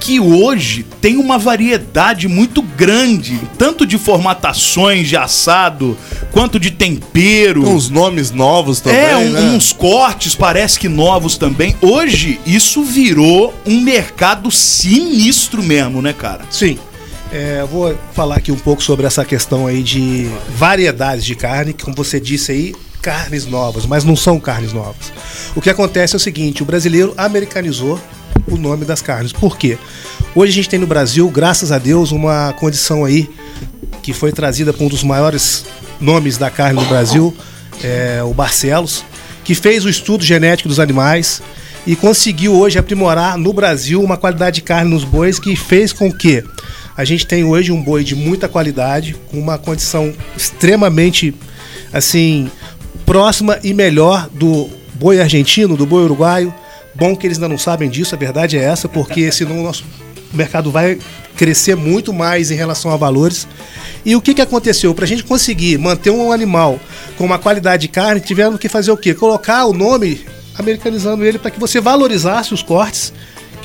[0.06, 5.98] que hoje tem uma variedade muito grande, tanto de formatações de assado,
[6.32, 7.64] quanto de tempero.
[7.64, 9.42] Com uns nomes novos também, é, um- né?
[9.42, 11.76] uns cortes, parece que novos também.
[11.82, 16.46] Hoje, isso virou um mercado sinistro mesmo, né, cara?
[16.52, 16.78] Sim.
[17.34, 21.74] É, eu vou falar aqui um pouco sobre essa questão aí de variedades de carne,
[21.74, 25.12] que como você disse aí, carnes novas, mas não são carnes novas.
[25.56, 28.00] O que acontece é o seguinte, o brasileiro americanizou
[28.48, 29.32] o nome das carnes.
[29.32, 29.78] Por quê?
[30.34, 33.30] Hoje a gente tem no Brasil, graças a Deus, uma condição aí
[34.02, 35.66] que foi trazida por um dos maiores
[36.00, 37.36] nomes da carne no Brasil,
[37.84, 39.04] é, o Barcelos,
[39.44, 41.42] que fez o estudo genético dos animais
[41.88, 46.12] e conseguiu hoje aprimorar no Brasil uma qualidade de carne nos bois que fez com
[46.12, 46.44] que
[46.98, 51.34] a gente tenha hoje um boi de muita qualidade, com uma condição extremamente
[51.92, 52.50] assim
[53.06, 56.54] próxima e melhor do boi argentino, do boi uruguaio.
[56.96, 59.84] Bom que eles ainda não sabem disso, a verdade é essa, porque senão o nosso
[60.34, 60.98] mercado vai
[61.36, 63.48] crescer muito mais em relação a valores.
[64.06, 64.94] E o que, que aconteceu?
[64.94, 66.80] Para a gente conseguir manter um animal
[67.18, 69.14] com uma qualidade de carne, tivemos que fazer o quê?
[69.14, 70.26] Colocar o nome
[70.58, 73.12] americanizando ele para que você valorizasse os cortes.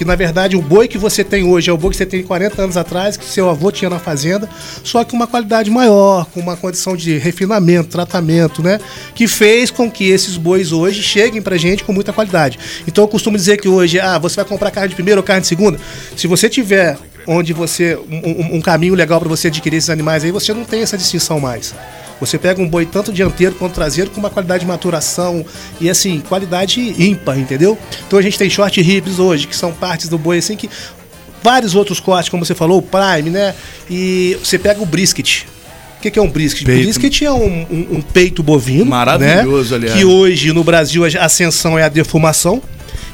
[0.01, 2.23] Que na verdade o boi que você tem hoje é o boi que você tem
[2.23, 4.49] 40 anos atrás, que seu avô tinha na fazenda,
[4.83, 8.81] só que uma qualidade maior, com uma condição de refinamento, tratamento, né?
[9.15, 12.59] Que fez com que esses bois hoje cheguem pra gente com muita qualidade.
[12.89, 15.43] Então eu costumo dizer que hoje, ah, você vai comprar carne de primeira ou carne
[15.43, 15.79] de segunda?
[16.17, 17.99] Se você tiver onde você.
[18.11, 21.39] um, um- caminho legal para você adquirir esses animais aí, você não tem essa distinção
[21.39, 21.75] mais.
[22.21, 25.45] Você pega um boi tanto dianteiro quanto traseiro com uma qualidade de maturação
[25.81, 27.79] e assim, qualidade ímpar, entendeu?
[28.07, 30.69] Então a gente tem short ribs hoje, que são partes do boi assim que
[31.43, 33.55] vários outros cortes, como você falou, o prime, né?
[33.89, 35.45] E você pega o brisket.
[35.99, 36.65] O que, que é um brisket?
[36.65, 36.83] Peito.
[36.83, 38.87] Brisket é um, um- um peito bovino.
[38.87, 39.77] Maravilhoso, né?
[39.77, 39.99] aliás.
[39.99, 42.63] Que hoje no Brasil a ascensão é a defumação.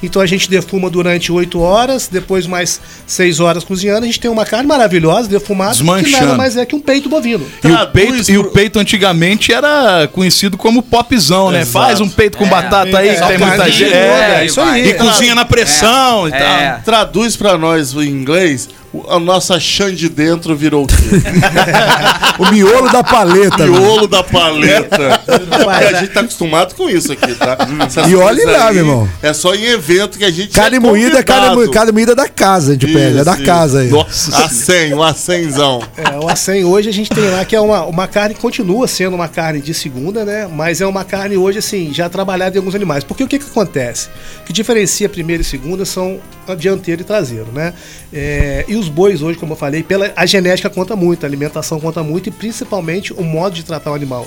[0.02, 4.04] Então a gente defuma durante 8 horas, depois mais 6 horas cozinhando.
[4.04, 7.46] A gente tem uma carne maravilhosa, defumada, que nada mais é que um peito bovino.
[7.64, 11.60] E o, peito, e o peito antigamente era conhecido como popzão, né?
[11.60, 11.86] Exato.
[11.86, 13.92] Faz um peito com batata aí, é, que tem muita gente.
[13.92, 14.88] É, é isso aí.
[14.90, 16.40] E cozinha na pressão e tal.
[16.40, 16.80] É.
[16.84, 18.68] Traduz pra nós o inglês,
[19.08, 20.94] a nossa chã de dentro virou o quê?
[22.38, 23.66] O miolo da paleta.
[23.66, 25.22] Miolo da paleta.
[25.66, 27.56] A gente tá acostumado com isso aqui, tá?
[27.86, 29.08] Essas E olhe coisas lá, aí meu irmão.
[29.22, 32.28] É só em evento que a gente Carne é moída é carne, carne moída da
[32.28, 33.18] casa, a gente pede.
[33.18, 33.88] É da Isso, casa aí.
[33.88, 35.82] Nossa, a 100, o acenzão.
[35.96, 38.86] É, o acém hoje a gente tem lá que é uma, uma carne que continua
[38.86, 40.46] sendo uma carne de segunda, né?
[40.46, 43.02] Mas é uma carne hoje, assim, já trabalhada em alguns animais.
[43.02, 44.08] Porque o que, que acontece?
[44.42, 46.20] O que diferencia primeira e segunda são
[46.54, 47.74] dianteiro e traseiro, né?
[48.12, 51.80] É, e os bois hoje, como eu falei, pela, a genética conta muito, a alimentação
[51.80, 54.26] conta muito e principalmente o modo de tratar o animal.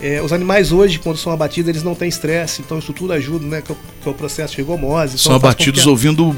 [0.00, 3.44] É, os animais hoje, quando são abatidos, eles não têm estresse, então isso tudo ajuda,
[3.44, 3.60] né?
[3.60, 5.18] Que, é o- que é o processo de rigomose.
[5.18, 6.34] São então com abatidos que a- ouvindo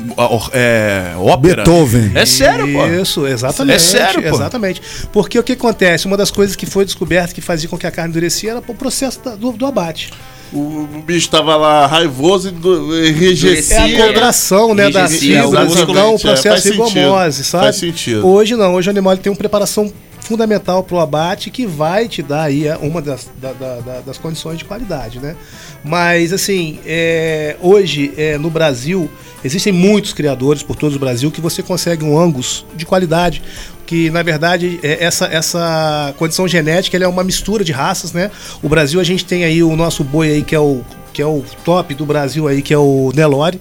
[0.53, 1.57] é, ópera.
[1.63, 2.13] Beethoven.
[2.15, 2.87] É sério, pô.
[2.87, 3.77] Isso, exatamente.
[3.77, 4.29] É sério, pô.
[4.37, 4.81] Exatamente.
[5.13, 6.07] Porque o que acontece?
[6.07, 8.75] Uma das coisas que foi descoberta que fazia com que a carne endurecia era o
[8.75, 10.11] processo da- do, do abate.
[10.53, 10.59] O,
[10.97, 13.77] o bicho tava lá raivoso e do- enrijecia.
[13.77, 17.37] É a contração, né, da Enrijecia, fibra, exatamente, então o é, processo faz de rigomose,
[17.37, 17.65] sentido, sabe?
[17.65, 18.27] Faz sentido.
[18.27, 19.93] Hoje não, hoje o animal tem uma preparação
[20.35, 24.01] fundamental para o abate que vai te dar aí é, uma das, da- da- da-
[24.03, 25.35] das condições de qualidade, né?
[25.83, 29.11] Mas assim, é, hoje é, no Brasil
[29.45, 33.43] existem muitos criadores por todo o Brasil que você consegue um Angus de qualidade,
[33.85, 38.31] que na verdade é, essa, essa condição genética é uma mistura de raças, né?
[38.63, 41.27] O Brasil a gente tem aí o nosso boi aí que é o que é
[41.27, 43.61] o top do Brasil aí que é o Nelore.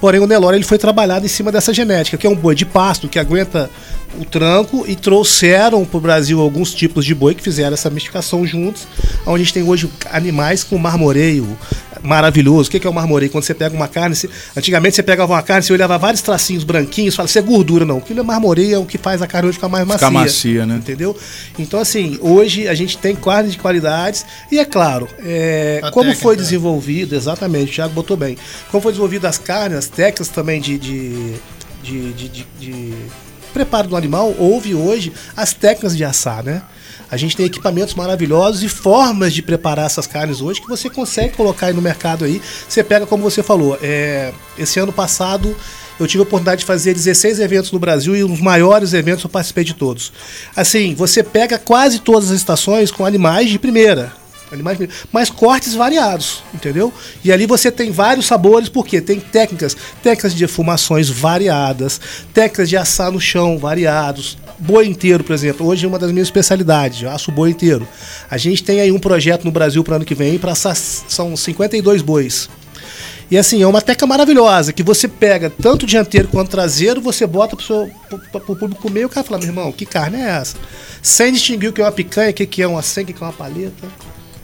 [0.00, 2.64] Porém, o Nelore ele foi trabalhado em cima dessa genética, que é um boi de
[2.64, 3.70] pasto que aguenta
[4.18, 8.46] o tranco e trouxeram para o Brasil alguns tipos de boi que fizeram essa mistificação
[8.46, 8.86] juntos,
[9.26, 11.56] onde a gente tem hoje animais com marmoreio
[12.02, 12.68] maravilhoso.
[12.68, 13.30] O que é o marmoreio?
[13.30, 16.64] Quando você pega uma carne, você- antigamente você pegava uma carne, você olhava vários tracinhos
[16.64, 17.98] branquinhos, fala, isso é gordura, não.
[17.98, 20.08] Aquilo é marmoreio, é o que faz a carne hoje ficar mais macia.
[20.08, 20.76] Ficar macia, né?
[20.76, 21.16] Entendeu?
[21.58, 26.22] Então, assim, hoje a gente tem carne de qualidades e é claro, é, como técnica,
[26.22, 26.42] foi né?
[26.42, 28.36] desenvolvido, exatamente, o Thiago botou bem,
[28.70, 31.34] como foi desenvolvido as carnes, as técnicas também de, de,
[31.82, 32.94] de, de- de- de
[33.52, 36.62] preparo do animal, houve hoje as técnicas de assar, né?
[37.10, 41.36] A gente tem equipamentos maravilhosos e formas de preparar essas carnes hoje que você consegue
[41.36, 42.40] colocar aí no mercado aí.
[42.68, 45.56] Você pega, como você falou, é, esse ano passado
[45.98, 49.28] eu tive a oportunidade de fazer 16 eventos no Brasil e os maiores eventos eu
[49.28, 50.12] participei de todos.
[50.56, 54.12] Assim, você pega quase todas as estações com animais de primeira.
[54.50, 54.78] Animais
[55.12, 56.92] mas cortes variados, entendeu?
[57.22, 62.00] E ali você tem vários sabores, porque tem técnicas, técnicas de defumações variadas,
[62.34, 65.66] técnicas de assar no chão variados, boi inteiro, por exemplo.
[65.66, 67.88] Hoje é uma das minhas especialidades, eu asso boi inteiro.
[68.30, 72.02] A gente tem aí um projeto no Brasil para ano que vem para são 52
[72.02, 72.48] bois.
[73.30, 77.54] E assim, é uma técnica maravilhosa, que você pega tanto dianteiro quanto traseiro, você bota
[77.54, 80.28] pro, seu, pro, pro público comer e o cara fala, meu irmão, que carne é
[80.30, 80.56] essa?
[81.00, 83.22] Sem distinguir o que é uma picanha, o que que é uma senha, o que
[83.22, 83.86] é uma paleta.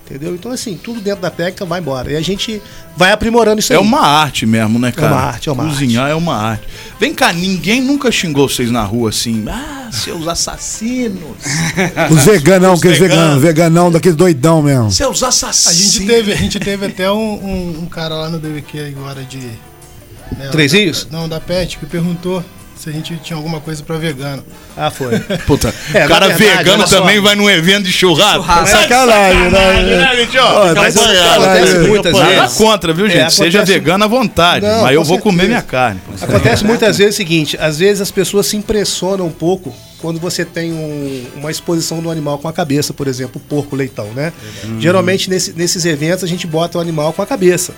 [0.08, 0.36] Entendeu?
[0.36, 2.12] Então, assim, tudo dentro da técnica vai embora.
[2.12, 2.62] E a gente
[2.96, 3.82] vai aprimorando isso É aí.
[3.82, 5.12] uma arte mesmo, né, cara?
[5.12, 6.62] uma arte, é uma Cozinhar é uma arte.
[7.00, 9.44] Vem cá, ninguém nunca xingou vocês na rua assim.
[9.48, 11.36] Ah, seus assassinos.
[12.10, 13.42] Os veganão, aqueles veganos.
[13.42, 14.92] veganão daquele doidão mesmo.
[14.92, 15.76] Seus assassinos.
[15.76, 19.22] A gente teve, a gente teve até um, um- um cara lá no DBQ agora
[19.24, 19.38] de.
[19.38, 21.08] né, Três da- Rios?
[21.10, 22.44] Não, da PET, que perguntou
[22.76, 24.44] se a gente tinha alguma coisa pra vegano.
[24.76, 25.18] Ah, foi.
[25.46, 28.42] Puta, É, o cara verdade, vegano também vai num evento de churrasco.
[28.42, 28.76] Churrasco.
[28.76, 30.16] É Sacanagem, né?
[30.16, 30.70] gente, ó.
[30.70, 32.56] Ó, Mas acontece muitas Nada vezes.
[32.56, 33.20] contra, viu, gente?
[33.20, 35.48] É, Seja acontece- vegano à vontade, Não, mas eu vou comer certeza.
[35.48, 36.00] minha carne.
[36.20, 40.44] Acontece muitas vezes o seguinte, às vezes as pessoas se impressionam um pouco quando você
[40.44, 44.30] tem um- uma exposição do animal com a cabeça, por exemplo, o porco leitão, né?
[44.78, 47.72] Geralmente nesse- nesses eventos a gente bota o animal com a cabeça.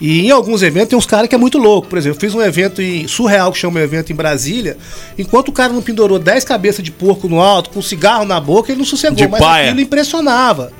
[0.00, 1.86] E em alguns eventos tem uns caras que é muito louco.
[1.88, 4.76] Por exemplo, eu fiz um evento em surreal que chama um evento em Brasília.
[5.16, 8.72] Enquanto o cara não pendurou 10 cabeças de porco no alto, com cigarro na boca,
[8.72, 9.16] ele não sossegou.
[9.16, 9.66] De mas paia.
[9.66, 10.72] aquilo impressionava.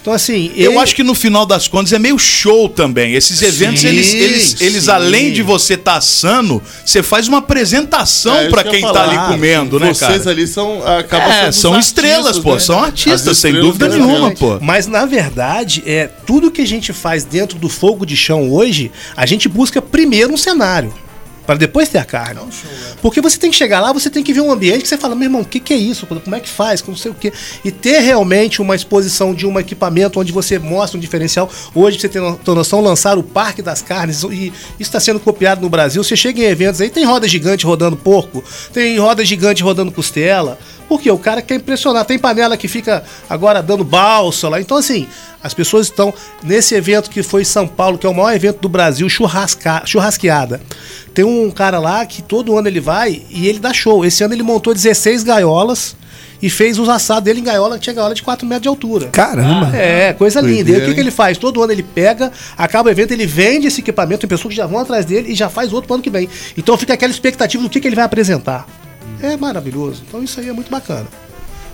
[0.00, 0.52] Então, assim.
[0.54, 3.14] Eu ele- acho que no final das contas é meio show também.
[3.14, 8.36] Esses eventos, Sim, eles, eles, eles além de você estar assando, você faz uma apresentação
[8.36, 10.30] É eu quem tá ali comendo, né, Vocês cara?
[10.30, 10.80] ali são.
[10.86, 14.58] Acabam É, são estrelas, pô, são artistas, As sem dúvida nenhuma, pô.
[14.60, 18.92] Mas na verdade, é tudo que a gente faz dentro do fogo de chão hoje,
[19.16, 20.94] a gente busca primeiro um cenário.
[21.46, 22.40] Para depois ter a carne.
[23.00, 25.14] Porque você tem que chegar lá, você tem que ver um ambiente que você fala,
[25.14, 26.06] meu irmão, o que, que é isso?
[26.06, 26.82] Como é que faz?
[26.82, 27.32] Como sei o quê.
[27.64, 31.48] E ter realmente uma exposição de um equipamento onde você mostra um diferencial.
[31.74, 35.68] Hoje, você tem noção, lançar o Parque das Carnes, e isso está sendo copiado no
[35.68, 36.02] Brasil.
[36.02, 40.58] Você chega em eventos aí, tem roda gigante rodando porco, tem roda gigante rodando costela.
[40.88, 42.04] Porque o cara quer impressionar.
[42.04, 44.60] Tem panela que fica agora dando balsa lá.
[44.60, 45.06] Então, assim,
[45.42, 48.60] as pessoas estão nesse evento que foi em São Paulo, que é o maior evento
[48.60, 50.60] do Brasil, churrasca, churrasqueada.
[51.14, 54.04] Tem um cara lá que todo ano ele vai e ele dá show.
[54.04, 55.96] Esse ano ele montou 16 gaiolas
[56.40, 59.08] e fez os assados dele em gaiola, que tinha gaiola de 4 metros de altura.
[59.08, 59.74] Caramba.
[59.76, 60.70] É, coisa linda.
[60.70, 61.38] E aí, o que, que ele faz?
[61.38, 64.66] Todo ano ele pega, acaba o evento, ele vende esse equipamento, tem pessoas que já
[64.66, 66.28] vão atrás dele e já faz outro pro ano que vem.
[66.56, 68.66] Então fica aquela expectativa do que, que ele vai apresentar.
[69.22, 70.02] É maravilhoso.
[70.06, 71.06] Então isso aí é muito bacana.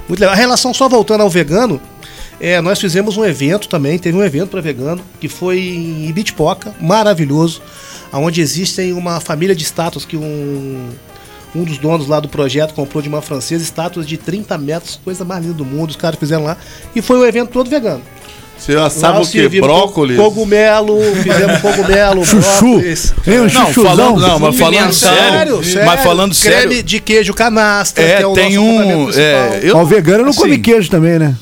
[0.08, 0.34] Muito legal.
[0.34, 1.80] A relação, só voltando ao vegano,
[2.40, 6.74] é, nós fizemos um evento também, teve um evento para vegano, que foi em Ibitipoca,
[6.80, 7.62] maravilhoso,
[8.12, 10.90] onde existem uma família de estátuas que um,
[11.54, 15.24] um dos donos lá do projeto comprou de uma francesa, estátuas de 30 metros, coisa
[15.24, 16.56] mais linda do mundo, os caras fizeram lá,
[16.94, 18.02] e foi um evento todo vegano.
[18.62, 19.40] Você assava Lá o quê?
[19.40, 20.16] servimos Brócolis?
[20.16, 22.80] Cogumelo, fizemos cogumelo, Chuchu.
[23.26, 27.34] Hein, um Não, falando, não, mas falando sério, Sério, mas falando Creme sério, de queijo
[27.34, 30.52] canastra, é, que é o tem nosso um, é, eu, Ó, o vegano não come
[30.52, 31.34] assim, queijo também, né?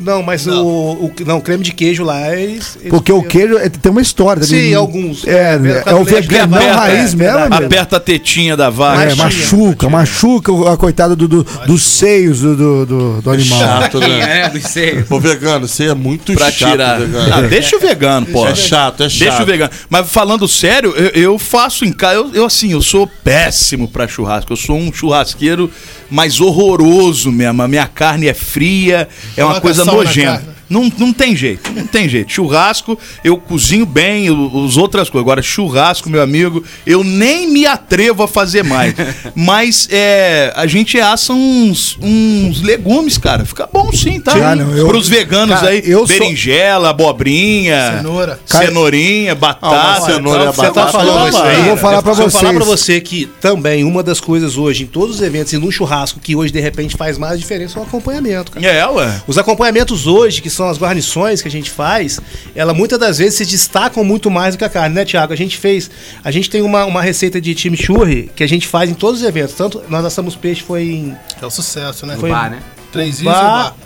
[0.00, 3.90] Não, mas O, o não, creme de queijo lá, eles Porque o queijo é- tem
[3.90, 4.42] uma história.
[4.42, 4.74] Sim, também.
[4.74, 5.26] alguns.
[5.26, 9.02] É, É, é, o leite veganão aperta, raiz é, mesmo, aperta a tetinha da vaca.
[9.10, 13.58] É, machuca, machuca o- a coitada do, do- dos seios do, do, do- do animal.
[13.58, 14.40] Chato, né?
[14.44, 15.10] É, dos seios.
[15.10, 17.00] Ô, vegano, você é muito Pra chato, tirar.
[17.00, 17.34] vegano.
[17.34, 18.46] Ah, deixa o vegano, pô.
[18.46, 19.18] É chato, é chato.
[19.28, 19.70] Deixa o vegano.
[19.90, 22.14] Mas falando sério, eu, eu faço em casa.
[22.14, 24.52] Eu, eu, assim, eu sou péssimo pra churrasco.
[24.52, 25.70] Eu sou um churrasqueiro
[26.10, 27.62] mais horroroso mesmo.
[27.62, 30.32] A minha carne é fria, é uma coisa na nojenta.
[30.36, 30.57] carne.
[30.68, 32.30] Não, não tem jeito, não tem jeito.
[32.32, 35.24] Churrasco, eu cozinho bem, os outras coisas.
[35.24, 38.94] Agora, churrasco, meu amigo, eu nem me atrevo a fazer mais.
[39.34, 43.44] Mas é, a gente assa uns, uns legumes, cara.
[43.44, 44.54] Fica bom sim, tá?
[44.54, 48.40] Não, eu- Pros veganos cara, aí, eu sou- berinjela, abobrinha, Cenoura.
[48.44, 49.76] cenourinha, batata.
[49.76, 50.52] Ah, cenoura tal.
[50.52, 51.56] e Você tá batata, falando isso aí.
[51.58, 52.52] Eu vou falar pra eu falar vocês.
[52.56, 56.20] pra você que também uma das coisas hoje, em todos os eventos e num churrasco,
[56.20, 58.66] que hoje de repente faz mais diferença é o acompanhamento, cara.
[58.66, 59.22] É, ué.
[59.26, 62.20] Os acompanhamentos hoje, que são as guarnições que a gente faz,
[62.54, 65.32] ela muitas das vezes se destacam muito mais do que a carne, né, Tiago?
[65.32, 65.90] A gente fez,
[66.22, 69.26] a gente tem uma, uma receita de chimichurri que a gente faz em todos os
[69.26, 69.54] eventos.
[69.54, 72.16] Tanto nós assamos peixe foi em É o sucesso, né?
[72.16, 72.60] Foi- Bar, né?
[72.92, 73.76] Três ilhas e bar bar.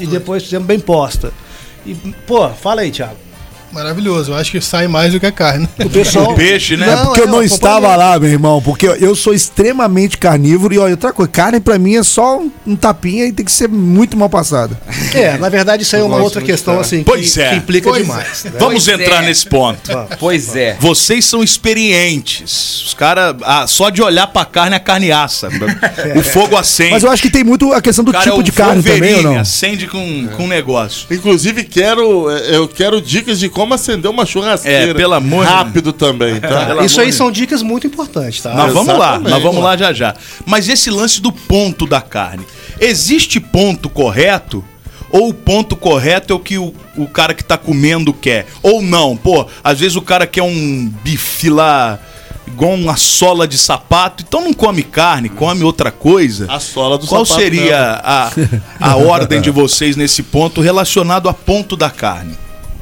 [0.00, 1.32] e depois fizemos bem posta.
[1.86, 1.94] E,
[2.26, 3.16] pô, fala aí, Tiago.
[3.72, 4.32] Maravilhoso.
[4.32, 5.68] Eu acho que sai mais do que a carne.
[5.84, 6.32] O pessoal.
[6.32, 6.92] O peixe, né?
[6.92, 8.60] É porque eu é, não estava lá, meu irmão.
[8.62, 10.74] Porque eu sou extremamente carnívoro.
[10.74, 13.52] E olha, outra coisa, carne pra mim é só um, um tapinha e tem que
[13.52, 14.78] ser muito mal passada.
[15.14, 17.50] É, na verdade, isso aí é uma outra questão, assim, que, Pois é.
[17.50, 18.44] que implica Pois demais.
[18.44, 18.52] né?
[18.58, 19.26] Vamos Pois entrar é.
[19.26, 19.90] nesse ponto.
[20.18, 20.76] Pois é.
[20.80, 22.82] Vocês são experientes.
[22.86, 25.48] Os caras, ah, só de olhar pra carne, a carne assa.
[26.16, 26.90] O fogo acende.
[26.92, 29.14] Mas eu acho que tem muito a questão do cara tipo é de carne também,
[29.16, 29.38] ou não?
[29.38, 31.06] acende com, com negócio.
[31.10, 34.90] Inclusive, quero, é, eu quero dicas de como acender uma churrasqueira.
[34.90, 36.66] É, pelo amor de Rápido também, tá?
[36.66, 38.52] Pelo Isso aí de são dicas muito importantes, tá?
[38.52, 40.14] Nós vamos lá, nós vamos lá já já.
[40.44, 42.44] Mas esse lance do ponto da carne.
[42.78, 44.62] Existe ponto correto?
[45.10, 48.46] Ou o ponto correto é o que o, o cara que tá comendo quer?
[48.62, 49.16] Ou não?
[49.16, 51.98] Pô, às vezes o cara quer um bife lá
[52.46, 56.46] igual uma sola de sapato, então não come carne, come outra coisa.
[56.50, 58.30] A sola do Qual sapato seria a,
[58.78, 62.36] a ordem de vocês nesse ponto relacionado a ponto da carne?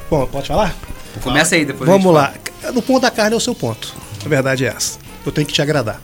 [0.09, 0.75] Bom, pode falar?
[1.21, 1.89] Começa aí depois.
[1.89, 2.33] Vamos lá.
[2.73, 3.93] No ponto da carne é o seu ponto.
[4.23, 4.99] A verdade é essa.
[5.25, 6.01] Eu tenho que te agradar.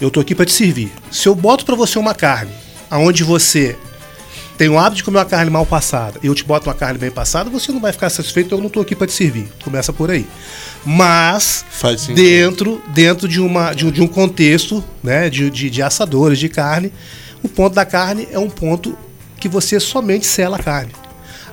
[0.00, 0.92] Eu tô aqui pra te servir.
[1.10, 2.52] Se eu boto pra você uma carne
[2.90, 3.76] aonde você
[4.56, 6.98] tem o hábito de comer uma carne mal passada e eu te boto uma carne
[6.98, 9.48] bem passada, você não vai ficar satisfeito, eu não tô aqui pra te servir.
[9.62, 10.26] Começa por aí.
[10.84, 11.64] Mas
[12.14, 16.48] dentro, dentro de, uma, de, um, de um contexto né, de, de, de assadores de
[16.48, 16.92] carne,
[17.42, 18.96] o ponto da carne é um ponto
[19.38, 20.92] que você somente sela a carne.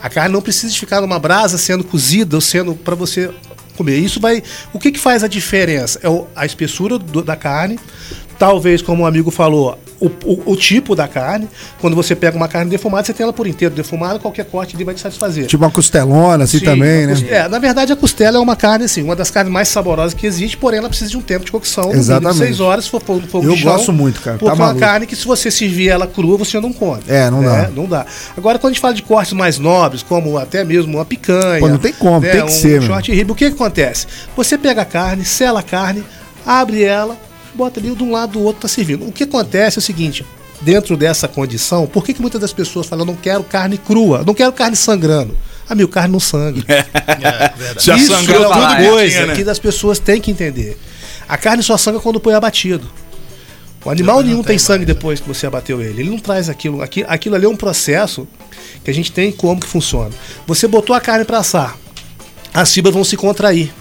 [0.04, 3.32] A carne não precisa ficar numa brasa sendo cozida ou sendo para você
[3.78, 3.98] comer.
[3.98, 4.44] Isso vai.
[4.74, 6.00] O que, que faz a diferença?
[6.04, 7.80] É a espessura do- da carne.
[8.38, 11.48] Talvez, como o amigo falou, o, o- o tipo da carne.
[11.80, 14.84] Quando você pega uma carne defumada, você tem ela por inteiro defumada, qualquer corte ali
[14.84, 15.46] vai te satisfazer.
[15.46, 17.14] Tipo uma costelona, assim Sim, também, né?
[17.30, 20.26] É, na verdade, a costela é uma carne, assim, uma das carnes mais saborosas que
[20.28, 21.92] existe, porém ela precisa de um tempo de cocção.
[21.92, 22.38] de Exatamente.
[22.38, 24.66] seis horas, se for fogo Eu de chão, gosto muito, cara, Porque tá é uma
[24.68, 24.80] maluco.
[24.86, 27.02] carne que se você servir ela crua, você não come.
[27.08, 27.70] É, não dá.
[27.74, 28.06] Não dá.
[28.38, 31.60] Agora, quando a gente fala de cortes mais nobres, como até mesmo uma picanha.
[31.60, 32.90] Pô, não tem como, tem que um ser, meu.
[32.90, 34.08] short rib, o que, que acontece?
[34.36, 36.04] Você pega a carne, sela a carne,
[36.46, 37.18] abre ela,
[37.56, 39.08] bota ali de um lado do outro, tá servindo.
[39.08, 40.26] O que acontece é o seguinte.
[40.62, 44.24] Dentro dessa condição, por que, que muitas das pessoas falam, eu não quero carne crua,
[44.26, 45.38] não quero carne sangrando?
[45.70, 46.64] Amigo, carne não sangra.
[47.80, 49.36] Já Isso sangrou é tudo uma que coisa né?
[49.36, 50.78] que as pessoas têm que entender.
[51.28, 52.90] A carne só sangra quando põe abatido.
[53.84, 56.02] O animal nenhum tem sangue depois que você abateu ele.
[56.02, 56.82] Ele não traz aquilo.
[56.82, 58.26] Aqui- Aquilo ali é um processo
[58.84, 60.12] que a gente tem como que funciona.
[60.48, 61.78] Você botou a carne para assar,
[62.54, 63.74] as fibras vão se contrair.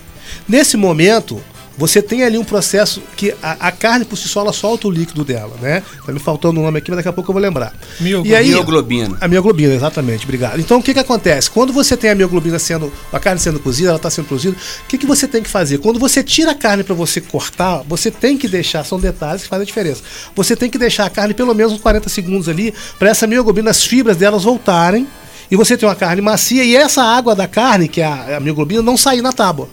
[0.49, 1.41] Nesse momento,
[1.77, 4.91] você tem ali um processo que a, a carne por si só ela solta o
[4.91, 5.83] líquido dela, né?
[6.05, 7.75] Tá me faltando um nome aqui, mas daqui a pouco eu vou lembrar.
[8.01, 8.35] Mioglobina.
[8.35, 9.19] E aí, Mioglobina.
[9.21, 10.61] a mioglobina, exatamente, obrigado.
[10.61, 11.51] Então o que, que acontece?
[11.51, 14.87] Quando você tem a mioglobina sendo, a carne sendo cozida, ela está sendo produzida, o
[14.89, 15.79] que, que você tem que fazer?
[15.79, 19.49] Quando você tira a carne para você cortar, você tem que deixar, são detalhes que
[19.49, 20.03] fazem a diferença.
[20.35, 23.71] Você tem que deixar a carne pelo menos uns 40 segundos ali, para essa mioglobina,
[23.71, 25.07] as fibras delas voltarem,
[25.51, 28.41] e você ter uma carne macia, e essa água da carne, que é a, a
[28.41, 29.69] mioglobina, não sair na tábua.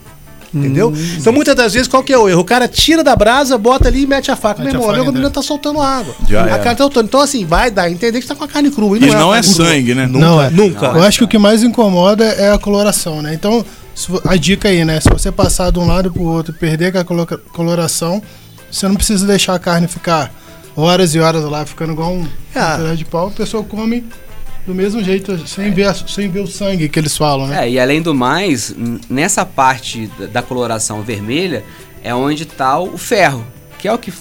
[0.54, 0.92] Entendeu?
[1.18, 2.42] Então muitas das vezes qual que é o erro?
[2.42, 4.64] O cara tira da brasa, bota ali e mete a faca.
[4.64, 6.16] Mete Meu irmão, a tá soltando água.
[6.28, 6.58] Já a era.
[6.60, 7.06] carne tá soltando.
[7.06, 8.98] Então assim, vai dar a entender que tá com a carne crua.
[8.98, 9.68] E E não, não é carne crua.
[9.70, 10.08] sangue, né?
[10.08, 10.50] Não é.
[10.50, 10.88] Nunca.
[10.88, 13.34] Eu acho que o que mais incomoda é a coloração, né?
[13.34, 13.64] Então,
[14.26, 15.00] a dica aí, né?
[15.00, 18.22] Se você passar de um lado pro outro e perder com a colo- coloração,
[18.72, 20.32] você não precisa deixar a carne ficar
[20.76, 23.28] horas e horas lá, ficando igual um pedaço de pau.
[23.28, 24.04] A pessoa come
[24.70, 27.66] do mesmo jeito, sem ver, a- sem ver o sangue que eles falam, né?
[27.66, 28.74] É, e além do mais,
[29.10, 31.64] nessa parte da- coloração vermelha
[32.04, 33.44] é onde tá o ferro,
[33.80, 34.14] que é o que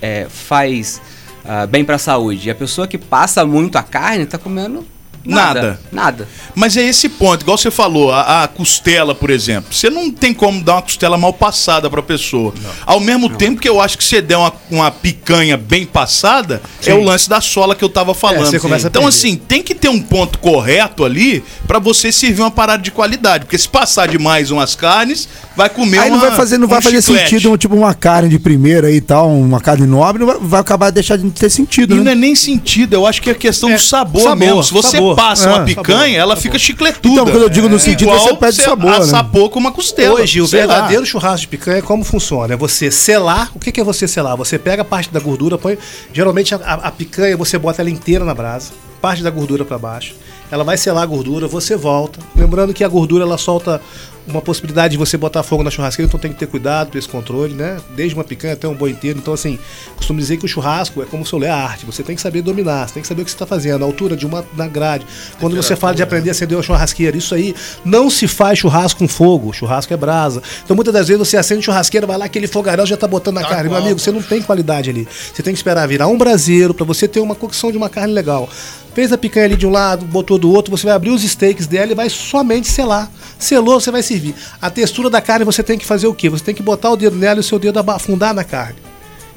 [0.00, 1.00] é, faz
[1.44, 2.46] ah, bem pra saúde.
[2.46, 4.86] E a pessoa que passa muito a carne tá comendo
[5.34, 5.60] nada.
[5.62, 5.80] Nada.
[5.92, 6.28] Nada.
[6.54, 9.72] Mas é esse ponto, igual você falou, a, a costela, por exemplo.
[9.72, 12.52] Você não tem como dar uma costela mal passada pra pessoa.
[12.86, 16.94] Ao mesmo tempo que eu acho que você der uma, uma picanha bem passada, é
[16.94, 18.46] o lance da sola que eu tava falando.
[18.46, 22.40] você começa a então, assim, tem que ter um ponto correto ali pra você servir
[22.40, 23.44] uma parada de qualidade.
[23.44, 26.70] Porque se passar demais umas carnes, vai comer Aí não uma- vai fazer, não um
[26.70, 27.30] vai fazer chiclete.
[27.30, 30.60] sentido, um, tipo, uma carne de primeira e tal, uma carne nobre, não vai, vai
[30.60, 32.04] acabar deixando de ter sentido, E né?
[32.04, 34.62] não é nem sentido, eu acho que é questão do sabor, sabor, mesmo.
[34.64, 35.16] Se você sabor.
[35.18, 37.08] Passa É, uma picanha, ela fica chicletuda.
[37.08, 38.96] Então, quando eu digo no sentido, Igual você perde sabor, né?
[38.98, 40.14] assar pouco uma costela.
[40.20, 40.74] Hoje, o sei lá.
[40.74, 42.54] verdadeiro churrasco de picanha, como funciona?
[42.54, 43.50] É você selar.
[43.54, 44.36] O que que é você selar?
[44.36, 45.76] Você pega a parte da gordura, põe.
[46.12, 49.76] Geralmente a, a- a picanha você bota ela inteira na brasa, parte da gordura para
[49.78, 50.14] baixo.
[50.50, 52.18] Ela vai selar a gordura, você volta.
[52.34, 53.80] Lembrando que a gordura ela solta
[54.28, 57.08] uma possibilidade de você botar fogo na churrasqueira, então tem que ter cuidado com esse
[57.08, 57.78] controle, né?
[57.96, 59.18] Desde uma picanha até um boi inteiro.
[59.18, 59.58] Então, assim,
[59.96, 61.86] costumo dizer que o churrasco é como se eu ler a arte.
[61.86, 63.86] Você tem que saber dominar, você tem que saber o que você está fazendo, a
[63.86, 65.06] altura de uma na grade.
[65.40, 68.98] Quando você fala de aprender a acender uma churrasqueira, isso aí não se faz churrasco
[68.98, 70.42] com fogo, churrasco é brasa.
[70.64, 73.44] Então, muitas das vezes você acende churrasqueira, vai lá, aquele fogaréu já tá botando na
[73.44, 73.70] carne.
[73.70, 75.08] Meu amigo, você não tem qualidade ali.
[75.32, 78.12] Você tem que esperar virar um braseiro para você ter uma cocção de uma carne
[78.12, 78.48] legal.
[78.94, 81.66] Fez a picanha ali de um lado, botou do outro, você vai abrir os steaks
[81.66, 83.08] dela e vai somente selar.
[83.38, 84.17] Selou, você vai servir.
[84.60, 86.28] A textura da carne você tem que fazer o quê?
[86.28, 88.76] Você tem que botar o dedo nela e o seu dedo afundar na carne.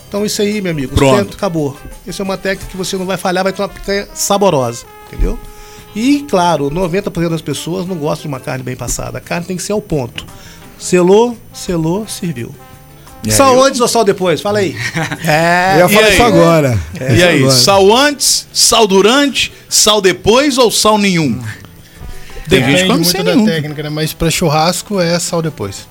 [0.07, 1.15] Então isso aí, meu amigo, Pronto.
[1.15, 1.77] sustento, acabou.
[2.05, 5.39] Essa é uma técnica que você não vai falhar, vai ter uma picanha saborosa, entendeu?
[5.95, 9.17] E, claro, 90% das pessoas não gostam de uma carne bem passada.
[9.17, 10.25] A carne tem que ser ao ponto.
[10.79, 12.53] Selou, selou, serviu.
[13.29, 14.41] sal eu- antes ou sal depois?
[14.41, 14.75] Fala aí.
[15.79, 16.13] Eu ia e falar aí?
[16.13, 16.79] isso agora.
[16.99, 17.51] E Isso aí, agora.
[17.55, 21.39] sal antes, sal durante, sal depois ou sal nenhum?
[22.51, 23.45] Tem gente Depende que come muito sem da nenhum.
[23.45, 23.89] técnica, né?
[23.89, 25.87] Mas pra churrasco é sal depois.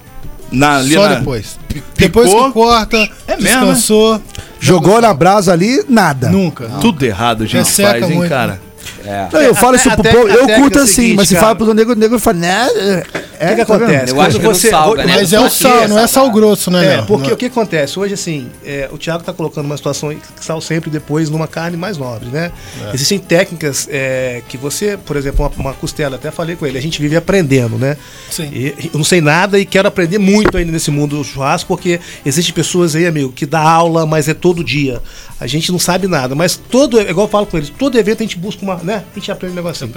[0.53, 1.59] Na, ali Só na- depois.
[1.69, 2.97] pi- Depois picou, que corta,
[3.27, 4.21] É mesmo, descansou,
[4.61, 6.29] Jogou na brasa ali, nada.
[6.29, 6.69] nunca.
[6.81, 8.61] Tudo errado a gente Resseca faz, hein, muito, cara?
[9.05, 9.29] É.
[9.33, 11.47] Não, eu falo isso pro povo, eu curto é assim, seguinte, mas se cara.
[11.47, 12.69] fala pros negros, o nego fala, né?
[12.69, 14.13] O que, que tá acontece?
[14.13, 15.15] Eu acho que não salga, né?
[15.17, 17.99] Mas é o sal, não é sal grosso, né, É, porque Não o que acontece?
[17.99, 21.77] Hoje, assim, é, o Thiago tá colocando uma situação que sal sempre depois numa carne
[21.77, 22.53] mais nobre, né?
[22.93, 26.83] Existem técnicas é, que você, por exemplo, uma, uma costela, até falei com ele, a
[26.83, 27.97] gente vive aprendendo, né?
[28.31, 28.51] Sim.
[28.53, 32.01] E, eu não sei nada e quero aprender muito ainda nesse mundo do churrasco, porque
[32.25, 35.01] existem pessoas aí, amigo, que dá aula, mas é todo dia.
[35.41, 38.25] A gente não sabe nada, mas todo, igual eu falo com eles, todo evento a
[38.25, 38.90] gente busca uma, né?
[38.97, 39.91] A gente aprende um negocinho.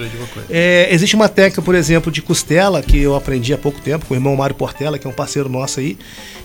[0.49, 4.13] É, existe uma técnica, por exemplo, de costela que eu aprendi há pouco tempo com
[4.13, 5.97] o irmão Mário Portela, que é um parceiro nosso aí,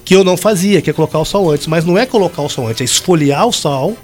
[0.05, 1.67] que eu não fazia, que é colocar o sal antes.
[1.67, 3.97] Mas não é colocar o sal antes, é esfoliar o sal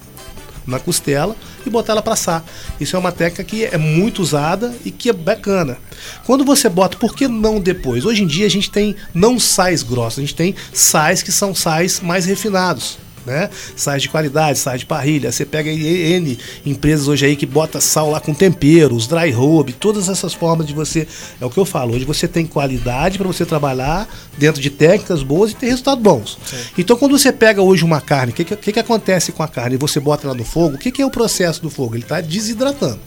[0.66, 2.44] na costela e botar ela para assar.
[2.80, 5.78] Isso é uma técnica que é muito usada e que é bacana.
[6.24, 8.04] Quando você bota, por que não depois?
[8.04, 11.54] Hoje em dia a gente tem não sais grossos, a gente tem sais que são
[11.54, 12.98] sais mais refinados.
[13.26, 13.48] Né?
[13.74, 15.32] Sais de qualidade, sais de parrilha.
[15.32, 20.08] Você pega N empresas hoje aí que bota sal lá com temperos, dry rub, todas
[20.08, 21.06] essas formas de você.
[21.40, 21.94] É o que eu falo.
[21.94, 26.38] Hoje você tem qualidade para você trabalhar dentro de técnicas boas e ter resultados bons.
[26.76, 29.76] Então, quando você pega hoje uma carne, o que, que, que acontece com a carne
[29.76, 30.76] você bota ela no fogo?
[30.76, 31.94] O que, que é o processo do fogo?
[31.94, 33.00] Ele está desidratando.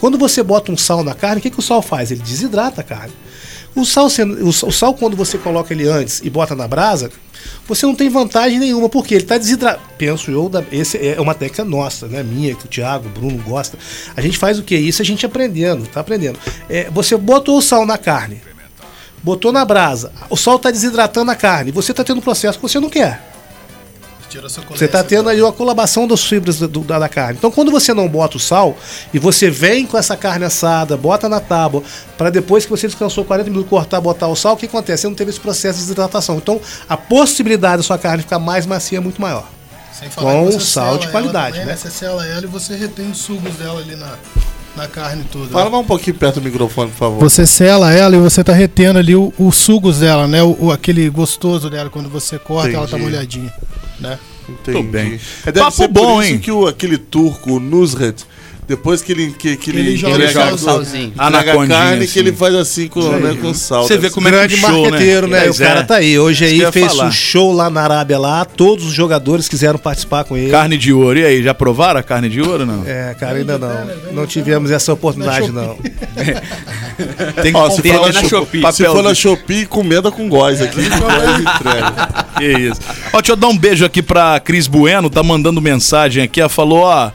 [0.00, 2.10] Quando você bota um sal na carne, o que, que o sal faz?
[2.10, 3.12] Ele desidrata a carne.
[3.74, 4.08] O sal,
[4.42, 7.10] o sal, quando você coloca ele antes e bota na brasa,
[7.68, 9.82] você não tem vantagem nenhuma, porque ele está desidratado.
[9.96, 12.22] Penso eu, da- esse é uma técnica nossa, né?
[12.22, 13.78] Minha, que o Thiago, o Bruno gosta.
[14.16, 14.76] A gente faz o que?
[14.76, 16.38] Isso a gente aprendendo, tá aprendendo.
[16.68, 18.42] É, você botou o sal na carne,
[19.22, 22.62] botou na brasa, o sal está desidratando a carne, você está tendo um processo que
[22.62, 23.29] você não quer.
[24.30, 27.34] Tira Você está tendo aí uma colabação das fibras do- do- da, da carne.
[27.36, 28.76] Então, quando você não bota o sal
[29.12, 31.82] e você vem com essa carne assada, bota na tábua,
[32.16, 35.02] para depois que você descansou 40 minutos cortar, botar o sal, o que acontece?
[35.02, 36.36] Você não teve esse processo de desidratação.
[36.36, 39.44] Então, a possibilidade da sua carne ficar mais macia é muito maior.
[39.92, 41.76] Sem Com que você sal de qualidade, também, né?
[41.76, 44.14] Você sela ela e você retém os sugos dela ali na,
[44.76, 45.48] na carne toda.
[45.50, 47.18] Fala mais um pouquinho perto do microfone, por favor.
[47.18, 50.40] Você sela ela e você tá retendo ali o- os sugos dela, né?
[50.42, 53.02] O, o- aquele gostoso dela quando você corta, ela tá Entendi.
[53.02, 53.52] molhadinha,
[54.00, 54.18] né?
[54.48, 54.78] Entendi.
[54.78, 55.20] Tudo bem.
[55.46, 56.38] É, deve Papo ser bom, por isso hein?
[56.40, 58.24] que o, aquele turco, o Nusret,
[58.70, 61.06] depois que ele, que, que ele, Ele joga entrega sal- do- salzinho.
[61.08, 62.12] entrega a Anacondinha, carne, assim.
[62.12, 63.82] que ele faz assim com, né, com sal.
[63.82, 65.46] Você Deve vê como é que Grande show, marqueteiro, né?
[65.46, 65.82] E o cara é.
[65.82, 66.16] tá aí.
[66.16, 67.08] Hoje aí fez falar.
[67.08, 68.44] um show lá na Arábia lá.
[68.44, 70.52] Todos os jogadores quiseram participar com ele.
[70.52, 71.18] Carne de ouro.
[71.18, 72.84] E aí, já provaram a carne de ouro não?
[72.86, 73.90] É, cara, ainda não.
[74.12, 75.76] Não tivemos essa oportunidade, não.
[77.42, 80.60] Tem que Ó, se for, na na Shopee, se for na Shopee, comenda com góis
[80.62, 80.80] aqui.
[82.38, 82.80] Que isso.
[83.12, 86.40] Ó, deixa eu dar um beijo aqui pra Cris Bueno, tá mandando mensagem aqui.
[86.40, 87.10] Ela falou, ó.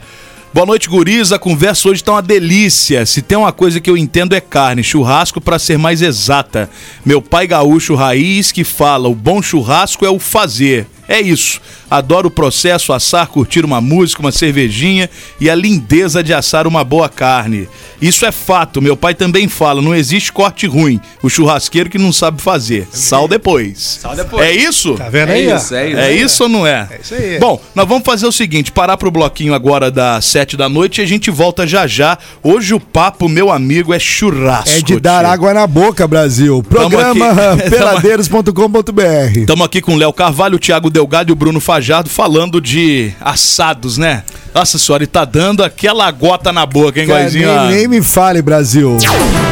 [0.56, 1.32] Boa noite, guris.
[1.32, 3.04] A conversa hoje tá uma delícia.
[3.04, 6.70] Se tem uma coisa que eu entendo é carne, churrasco para ser mais exata.
[7.04, 10.86] Meu pai gaúcho raiz que fala: o bom churrasco é o fazer.
[11.08, 11.60] É isso.
[11.90, 15.08] Adoro o processo, assar, curtir uma música, uma cervejinha
[15.40, 17.68] e a lindeza de assar uma boa carne.
[18.02, 18.82] Isso é fato.
[18.82, 21.00] Meu pai também fala: não existe corte ruim.
[21.22, 22.88] O churrasqueiro que não sabe fazer.
[22.90, 23.98] Sal depois.
[24.02, 24.44] Sal depois.
[24.44, 24.94] É isso?
[24.94, 25.48] Tá vendo É aí?
[25.52, 25.56] ó?
[25.56, 25.98] isso, é isso.
[26.00, 26.88] É isso ou não é?
[26.90, 27.38] É isso aí.
[27.38, 31.04] Bom, nós vamos fazer o seguinte: parar pro bloquinho agora das sete da noite e
[31.04, 32.18] a gente volta já já.
[32.42, 34.76] Hoje o papo, meu amigo, é churrasco.
[34.76, 35.30] É de dar tio.
[35.32, 36.62] água na boca, Brasil.
[36.68, 37.26] Programa
[37.70, 39.38] peladeiros.com.br.
[39.38, 43.12] Estamos aqui com o Léo Carvalho, o Thiago Delgado e o Bruno Fajardo falando de
[43.20, 44.22] assados, né?
[44.54, 47.60] Nossa senhora, e tá dando aquela gota na boca, hein, Cara, Guazinho?
[47.66, 48.96] nem, nem me fale, Brasil.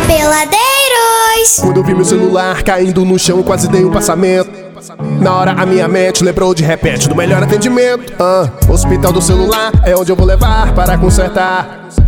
[0.07, 1.57] Peladeiros.
[1.61, 4.51] Quando eu vi meu celular caindo no chão, quase dei um passamento.
[5.21, 8.15] Na hora a minha mente lembrou de repente do melhor atendimento.
[8.19, 11.89] Ah, hospital do celular é onde eu vou levar para consertar.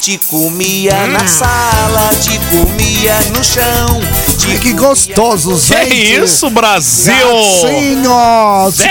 [0.00, 4.00] Te comia na sala, te comia no chão.
[4.38, 6.22] Te Que gostoso, Que gente.
[6.24, 7.14] isso, Brasil?
[7.14, 8.70] Gatinho.
[8.72, 8.82] Se,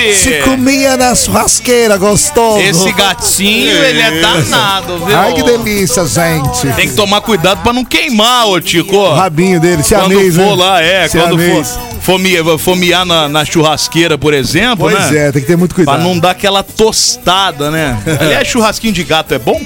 [0.00, 0.14] Gente!
[0.16, 2.60] se comia na churrasqueira, gostoso.
[2.60, 5.16] Esse gatinho, ele é danado, viu?
[5.18, 6.66] Ai, que delícia, gente.
[6.74, 8.96] Tem que tomar cuidado pra não queimar, ô Tico.
[8.96, 10.64] O rabinho dele, se Quando for né?
[10.64, 11.78] lá, é, quando Siamês.
[12.00, 15.28] for, for miar na, na churrasqueira, por exemplo, Pois né?
[15.28, 16.02] é, tem que ter muito Pra cuidado.
[16.02, 17.98] não dar aquela tostada, né?
[18.20, 19.60] Aliás, churrasquinho de gato é bom?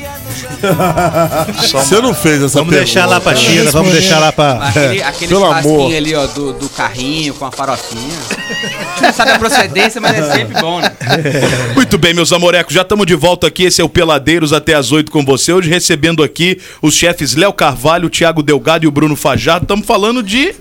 [1.72, 4.68] Você não fez essa Vamos deixar lá pra China, vamos deixar lá pra.
[4.68, 5.94] Aquele, aquele Pelo amor.
[5.94, 8.18] ali, ó, do, do carrinho com a farofinha.
[8.28, 10.92] A gente não sabe a procedência, mas é sempre bom, né?
[11.74, 13.64] Muito bem, meus amorecos, já estamos de volta aqui.
[13.64, 15.52] Esse é o Peladeiros até as 8 com você.
[15.52, 19.64] Hoje recebendo aqui os chefes Léo Carvalho, Thiago Delgado e o Bruno Fajardo.
[19.64, 20.54] Estamos falando de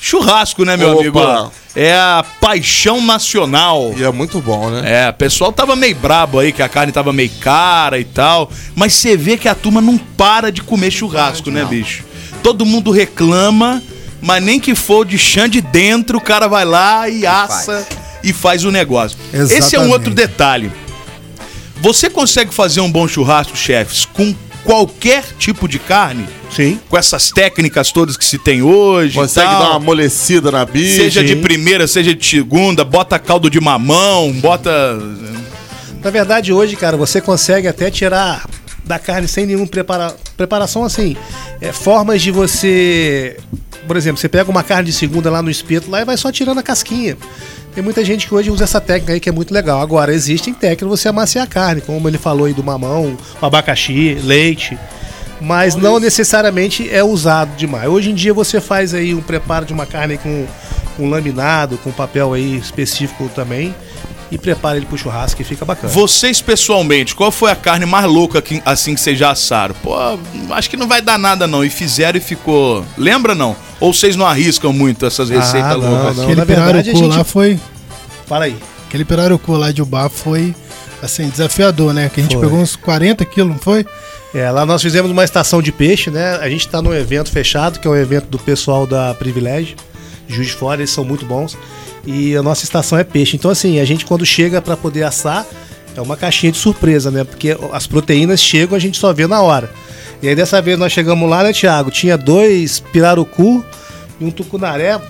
[0.00, 1.00] churrasco, né, meu Opa.
[1.00, 1.52] amigo?
[1.76, 3.94] É a paixão nacional.
[3.96, 5.06] E é muito bom, né?
[5.06, 8.50] É, o pessoal tava meio brabo aí, que a carne tava meio cara e tal.
[8.74, 12.04] Mas você vê que a turma não para de comer churrasco, né, bicho?
[12.42, 13.82] Todo mundo reclama,
[14.20, 17.86] mas nem que for de chã de dentro, o cara vai lá e assa
[18.22, 19.16] e faz o negócio.
[19.32, 19.92] Esse é um Exatamente.
[19.92, 20.72] outro detalhe.
[21.80, 24.34] Você consegue fazer um bom churrasco, chefes, com
[24.64, 26.26] qualquer tipo de carne?
[26.50, 26.78] Sim.
[26.88, 29.14] Com essas técnicas todas que se tem hoje.
[29.14, 29.62] Consegue tal?
[29.62, 31.02] dar uma amolecida na bicha.
[31.02, 34.70] Seja de primeira, seja de segunda, bota caldo de mamão, bota.
[36.02, 38.44] Na verdade, hoje, cara, você consegue até tirar
[38.84, 40.16] da carne sem nenhum prepara...
[40.36, 41.16] preparação assim.
[41.60, 43.36] É, formas de você.
[43.86, 46.30] Por exemplo, você pega uma carne de segunda lá no espeto lá e vai só
[46.32, 47.16] tirando a casquinha.
[47.74, 49.80] Tem muita gente que hoje usa essa técnica aí que é muito legal.
[49.80, 54.76] Agora, existem técnicas você amaciar a carne, como ele falou aí do mamão, abacaxi, leite.
[55.40, 57.88] Mas não necessariamente é usado demais.
[57.88, 60.46] Hoje em dia você faz aí um preparo de uma carne com,
[60.96, 63.74] com laminado, com papel aí específico também.
[64.30, 65.92] E prepara ele pro churrasco e fica bacana.
[65.92, 69.74] Vocês pessoalmente, qual foi a carne mais louca que, assim que vocês já assaram?
[69.82, 69.94] Pô,
[70.52, 71.64] acho que não vai dar nada não.
[71.64, 72.84] E fizeram e ficou.
[72.96, 73.56] Lembra não?
[73.80, 76.16] Ou vocês não arriscam muito essas receitas Ah, não, loucas?
[76.16, 76.24] não.
[76.24, 77.58] Aquele pirarucu gente- lá foi.
[78.26, 78.56] Fala aí.
[78.86, 80.54] Aquele pirarucu lá de Ubá foi,
[81.02, 82.08] assim, desafiador, né?
[82.12, 82.44] Que a gente Foi.
[82.44, 83.84] pegou uns 40 quilos, não foi?
[84.32, 86.36] É, lá nós fizemos uma estação de peixe, né?
[86.36, 89.76] A gente tá num evento fechado, que é um evento do pessoal da Privilégio,
[90.32, 91.56] Juiz de Fora, eles são muito bons.
[92.06, 93.36] E a nossa estação é peixe.
[93.36, 95.46] Então, assim, a gente quando chega para poder assar,
[95.96, 97.24] é uma caixinha de surpresa, né?
[97.24, 99.70] Porque as proteínas chegam, a gente só vê na hora.
[100.22, 101.90] E aí dessa vez nós chegamos lá, né, Thiago?
[101.90, 103.64] Tinha dois pirarucu
[104.20, 105.00] e um tucunaré.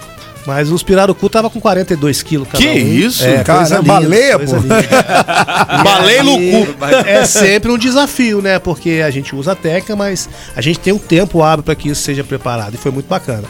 [0.46, 2.76] Mas os pirarucu tava com 42 quilos cada Que um.
[2.76, 3.24] isso?
[3.24, 4.52] É, Cara, coisa é linda, baleia, pô.
[5.84, 6.84] Baleia no cu.
[7.06, 8.58] É sempre um desafio, né?
[8.58, 11.88] Porque a gente usa a técnica, mas a gente tem um tempo hábil para que
[11.90, 12.74] isso seja preparado.
[12.74, 13.44] E foi muito bacana.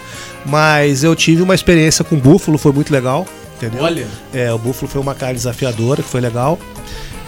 [0.45, 3.27] Mas eu tive uma experiência com búfalo, foi muito legal.
[3.57, 3.83] Entendeu?
[3.85, 4.07] Olha.
[4.33, 6.59] É, o búfalo foi uma carne desafiadora, que foi legal.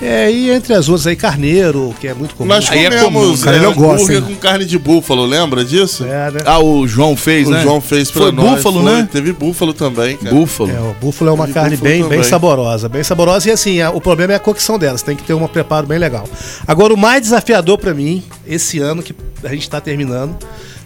[0.04, 2.48] É, e entre as outras aí, carneiro, que é muito comum.
[2.48, 3.64] Nós Aí é comemos comum, é, né?
[3.64, 4.22] eu gosto, hambúrguer hein?
[4.24, 6.04] com carne de búfalo, lembra disso?
[6.04, 6.40] É, né?
[6.44, 7.62] Ah, o João fez, o né?
[7.62, 8.56] João fez pra Foi nós.
[8.56, 8.92] búfalo, foi.
[8.92, 9.08] né?
[9.12, 10.34] Teve búfalo também, cara.
[10.34, 10.70] Búfalo.
[10.72, 13.90] É, o búfalo é uma De carne bem, bem saborosa, bem saborosa e assim, a-
[13.92, 16.28] o problema é a cocção delas, tem que ter um preparo bem legal.
[16.66, 20.36] Agora, o mais desafiador pra mim, esse ano que a gente tá terminando,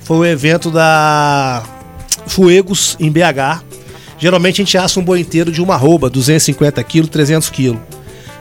[0.05, 1.63] foi o evento da
[2.27, 3.63] Fuegos em BH.
[4.19, 7.81] Geralmente a gente assa um boi inteiro de uma arroba, 250 quilos, 300 quilos.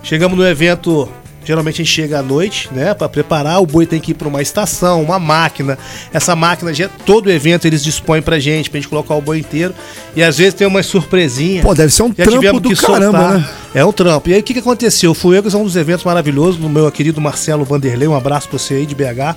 [0.05, 1.09] Chegamos no evento,
[1.43, 4.27] geralmente a gente chega à noite, né, Pra preparar, o boi tem que ir pra
[4.27, 5.77] uma estação, uma máquina.
[6.13, 9.73] Essa máquina, já- todo evento eles dispõem pra gente, pra gente colocar o boi inteiro.
[10.15, 11.63] E às vezes tem uma surpresinha.
[11.63, 13.39] Pô, deve ser um Já trampo do caramba, soltar.
[13.39, 13.49] né?
[13.73, 14.29] É um trampo.
[14.29, 15.09] E aí o que, que aconteceu?
[15.11, 18.07] O Fuegos é um dos eventos maravilhosos do meu querido Marcelo Vanderlei.
[18.07, 19.35] Um abraço pra você aí de BH.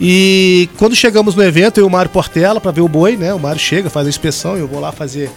[0.00, 3.34] E quando chegamos no evento, eu e o Mário Portela pra ver o boi, né?
[3.34, 5.30] O Mário chega, faz a inspeção e eu vou lá fazer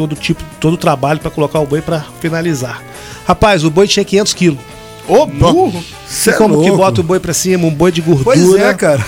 [0.00, 2.82] todo tipo, todo o trabalho pra colocar o boi pra finalizar.
[3.26, 4.58] Rapaz, o boi tinha 500 quilos.
[5.06, 5.84] Ô, burro!
[6.26, 6.76] É como que louco.
[6.78, 7.66] bota o boi pra cima?
[7.66, 8.24] Um boi de gordura.
[8.24, 9.04] Pois é, cara.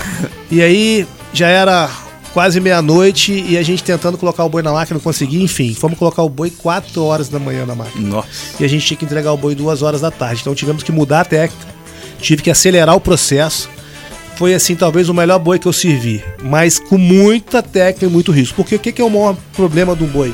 [0.51, 1.89] E aí já era
[2.31, 5.41] quase meia-noite e a gente tentando colocar o boi na máquina, não conseguia.
[5.41, 8.07] Enfim, fomos colocar o boi 4 horas da manhã na máquina.
[8.07, 8.27] Nossa.
[8.59, 10.41] E a gente tinha que entregar o boi 2 horas da tarde.
[10.41, 11.65] Então tivemos que mudar a técnica,
[12.19, 13.67] tive que acelerar o processo.
[14.35, 18.31] Foi assim, talvez o melhor boi que eu servi, mas com muita técnica e muito
[18.31, 18.55] risco.
[18.55, 20.33] Porque o que que é o maior problema um boi?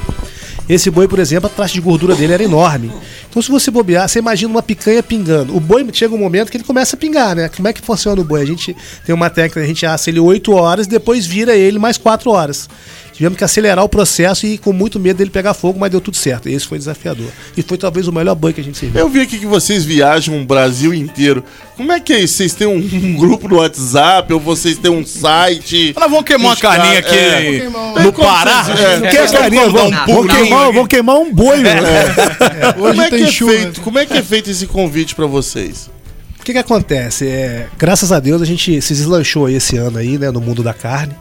[0.69, 2.91] Esse boi, por exemplo, a taxa de gordura dele era enorme.
[3.27, 5.55] Então, se você bobear, você imagina uma picanha pingando.
[5.57, 7.49] O boi chega um momento que ele começa a pingar, né?
[7.49, 8.41] Como é que funciona o boi?
[8.41, 11.79] A gente tem uma técnica, a gente assa ele 8 horas e depois vira ele
[11.79, 12.69] mais 4 horas.
[13.19, 16.15] Tivemos que acelerar o processo e com muito medo dele pegar fogo, mas deu tudo
[16.15, 16.47] certo.
[16.47, 17.27] Esse foi desafiador.
[17.57, 18.97] E foi talvez o melhor boi que a gente serviu.
[18.97, 21.43] Eu vi aqui que vocês viajam o Brasil inteiro.
[21.75, 22.35] Como é que é isso?
[22.35, 25.93] Vocês têm um, um grupo no WhatsApp ou vocês têm um site?
[25.99, 27.69] Nós vamos queimar uma carninha aqui é.
[28.01, 28.65] no Pará.
[28.69, 29.27] É.
[29.27, 29.67] Carinha?
[29.67, 31.87] Vou, um queimar, vou queimar um boi, mano.
[32.79, 33.51] Como é, que é chuva.
[33.51, 35.89] feito, como é que é feito esse convite pra vocês?
[36.39, 37.27] O que, que acontece?
[37.27, 40.63] É, graças a Deus a gente se deslanchou aí esse ano aí, né, no mundo
[40.63, 41.13] da carne.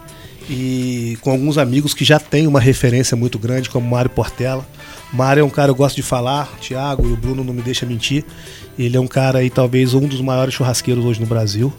[0.49, 4.67] E com alguns amigos que já têm uma referência muito grande, como Mário Portela.
[5.13, 7.63] Mário é um cara que eu gosto de falar, Thiago e o Bruno não me
[7.63, 8.25] deixam mentir.
[8.79, 11.73] Ele é um cara aí, talvez, um dos maiores churrasqueiros hoje no Brasil.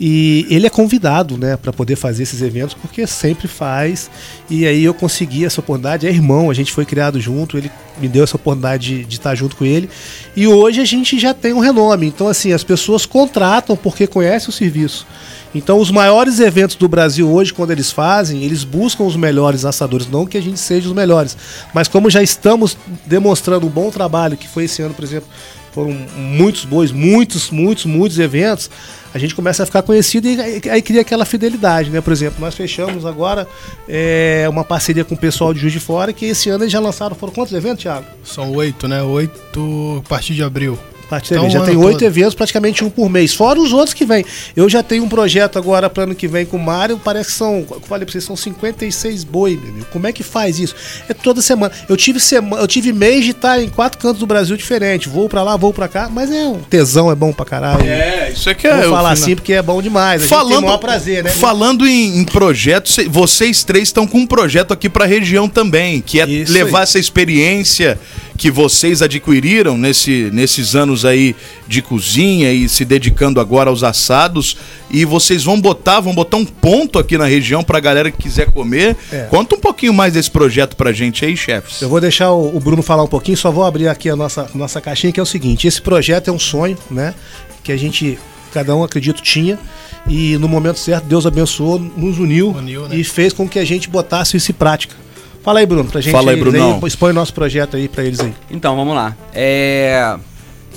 [0.00, 4.10] E ele é convidado, né, para poder fazer esses eventos, porque sempre faz.
[4.48, 6.06] E aí eu consegui essa oportunidade.
[6.06, 9.34] É irmão, a gente foi criado junto, ele me deu essa oportunidade de, de estar
[9.34, 9.88] junto com ele.
[10.34, 12.06] E hoje a gente já tem um renome.
[12.06, 15.06] Então, assim, as pessoas contratam porque conhecem o serviço.
[15.54, 20.08] Então, os maiores eventos do Brasil hoje, quando eles fazem, eles buscam os melhores assadores.
[20.08, 21.36] Não que a gente seja os melhores,
[21.74, 22.76] mas como já estamos
[23.06, 25.28] demonstrando um bom trabalho, que foi esse ano, por exemplo,
[25.72, 28.70] foram muitos bois, muitos, muitos, muitos eventos,
[29.14, 30.40] a gente começa a ficar conhecido e
[30.70, 32.00] aí- cria aquela fidelidade, né?
[32.00, 33.46] Por exemplo, nós fechamos agora
[33.88, 36.80] é, uma parceria com o pessoal de Juiz de Fora, que esse ano eles já
[36.80, 38.06] lançaram, foram quantos eventos, Thiago?
[38.24, 39.02] São oito, né?
[39.02, 40.78] Oito a partir de abril.
[41.08, 43.34] Parte Então, já tem oito eventos, praticamente um por mês.
[43.34, 44.24] Fora os outros que vêm.
[44.56, 46.98] Eu já tenho um projeto agora para ano que vem com o Mário.
[47.02, 49.86] Parece que são, eu falei pra vocês, são 56 boi, meu amigo.
[49.92, 50.74] Como é que faz isso?
[51.08, 51.72] É toda semana.
[51.88, 55.08] Eu tive semana, eu tive mês de estar em quatro cantos do Brasil diferente.
[55.08, 57.84] Vou para lá, vou para cá, mas é um tesão, é bom pra caralho.
[57.86, 58.72] É, isso aqui é.
[58.82, 59.12] Vou falar final.
[59.12, 60.22] assim porque é bom demais.
[60.22, 61.30] A gente tem o Falando, maior prazer, né?
[61.30, 66.00] falando em, em projetos, cê- vocês três estão com um projeto aqui pra região também,
[66.00, 66.82] que é Isso levar aí.
[66.84, 67.98] essa experiência
[68.36, 71.34] que vocês adquiriram nesse, nesses anos aí
[71.66, 74.56] de cozinha e se dedicando agora aos assados
[74.90, 78.50] e vocês vão botar, vão botar um ponto aqui na região pra galera que quiser
[78.50, 78.96] comer.
[79.10, 79.26] É.
[79.30, 81.80] Conta um pouquinho mais desse projeto pra gente aí, chefes.
[81.80, 84.48] Eu vou deixar o, o Bruno falar um pouquinho, só vou abrir aqui a nossa,
[84.54, 87.14] nossa caixinha, que é o seguinte: esse projeto é um sonho, né?
[87.62, 88.18] Que a gente,
[88.52, 89.58] cada um acredito, tinha.
[90.06, 92.96] E no momento certo, Deus abençoou, nos uniu, Uniu, né?
[92.96, 94.96] e fez com que a gente botasse isso em prática.
[95.42, 96.12] Fala aí, Bruno, pra gente.
[96.12, 96.80] Fala aí, eles Brunão.
[96.86, 98.32] expõe o nosso projeto aí pra eles aí.
[98.50, 99.16] Então, vamos lá.
[99.34, 100.16] É,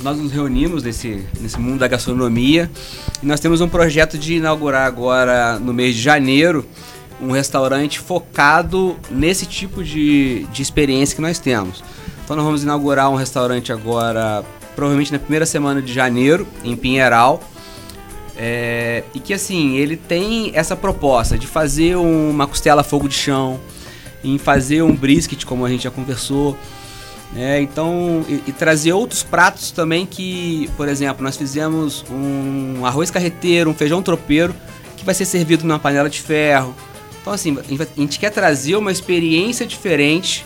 [0.01, 2.69] nós nos reunimos nesse, nesse mundo da gastronomia
[3.21, 6.65] e nós temos um projeto de inaugurar agora, no mês de janeiro,
[7.21, 11.83] um restaurante focado nesse tipo de, de experiência que nós temos.
[12.23, 14.43] Então, nós vamos inaugurar um restaurante agora,
[14.75, 17.39] provavelmente na primeira semana de janeiro, em Pinheiral.
[18.35, 23.15] É, e que assim, ele tem essa proposta de fazer uma costela a fogo de
[23.15, 23.59] chão,
[24.25, 26.57] em fazer um brisket, como a gente já conversou,
[27.31, 27.61] né?
[27.61, 33.69] Então, e, e trazer outros pratos também que, por exemplo, nós fizemos um arroz carreteiro,
[33.69, 34.55] um feijão tropeiro,
[34.97, 36.73] que vai ser servido numa panela de ferro.
[37.21, 40.45] Então, assim, a gente quer trazer uma experiência diferente,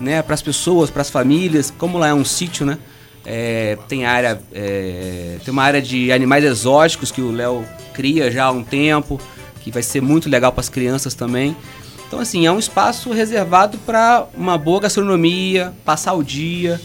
[0.00, 2.78] né, para as pessoas, para as famílias, como lá é um sítio, né?
[3.26, 7.64] É, tem área, é, tem uma área de animais exóticos que o Léo
[7.94, 9.18] cria já há um tempo,
[9.62, 11.56] que vai ser muito legal para as crianças também.
[12.14, 16.80] Então, assim, é um espaço reservado para uma boa gastronomia, passar o dia,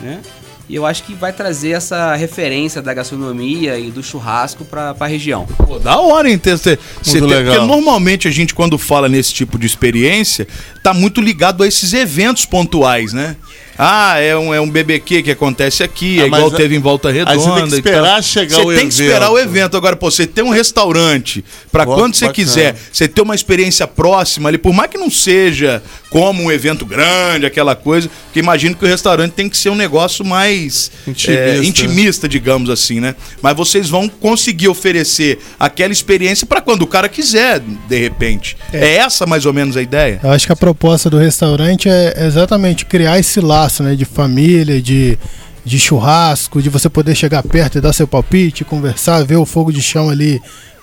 [0.00, 0.20] né?
[0.66, 5.06] E eu acho que vai trazer essa referência da gastronomia e do churrasco pra, pra
[5.06, 5.44] região.
[5.66, 6.38] Pô, da hora, hein?
[6.38, 7.56] ter- ter- você ter- legal.
[7.56, 10.46] Porque normalmente a gente, quando fala nesse tipo de experiência,
[10.82, 13.36] tá muito ligado a esses eventos pontuais, né?
[13.82, 17.10] Ah, é um, é um BBQ que acontece aqui, Ah, é igual teve em Volta
[17.10, 17.34] Redonda.
[17.38, 19.50] você tem que esperar chegar Você tem que esperar o evento.
[19.56, 19.76] evento.
[19.78, 24.50] Agora, pô, você tem um restaurante, Pô, quando você quiser, você ter uma experiência próxima
[24.50, 28.84] ali, por mais que não seja como um evento grande, aquela coisa, porque imagino que
[28.84, 31.32] o restaurante tem que ser um negócio mais Intimista.
[31.32, 33.14] é, intimista, digamos assim, né?
[33.40, 38.56] Mas vocês vão conseguir oferecer aquela experiência pra quando o cara quiser, de repente.
[38.72, 38.96] É.
[38.96, 40.20] essa mais ou menos a ideia?
[40.22, 43.94] Eu acho que a proposta do restaurante é exatamente criar esse laço, né?
[43.94, 45.16] De família, de,
[45.64, 49.72] de churrasco, de você poder chegar perto e dar seu palpite, conversar, ver o fogo
[49.72, 50.40] de chão ali,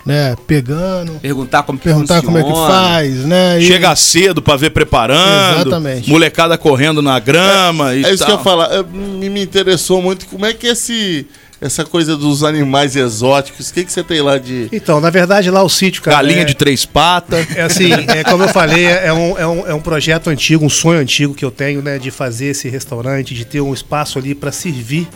[0.08, 0.36] né?
[0.48, 1.14] Pegando.
[1.20, 2.72] Perguntar como que Perguntar como é que funciona.
[2.74, 3.60] faz, né?
[3.60, 6.10] E- Chega cedo pra ver preparando, Exatamente.
[6.10, 8.74] molecada correndo na grama e É isso que eu ia falar.
[8.74, 11.26] É, Me, me interessou muito como é que esse,
[11.62, 14.68] essa coisa dos animais exóticos, o que, que você tem lá de.
[14.72, 16.18] Então, na verdade, lá o sítio, cara.
[16.18, 17.46] Galinha é- de três patas.
[17.56, 20.70] É assim, é, como eu falei, é um, é, um, é um projeto antigo, um
[20.70, 21.98] sonho antigo que eu tenho, né?
[22.00, 25.08] De fazer esse restaurante, de ter um espaço ali para servir.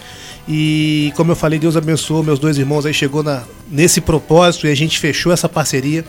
[0.48, 4.72] E como eu falei, Deus abençoou meus dois irmãos aí, chegou na, nesse propósito e
[4.72, 6.04] a gente fechou essa parceria.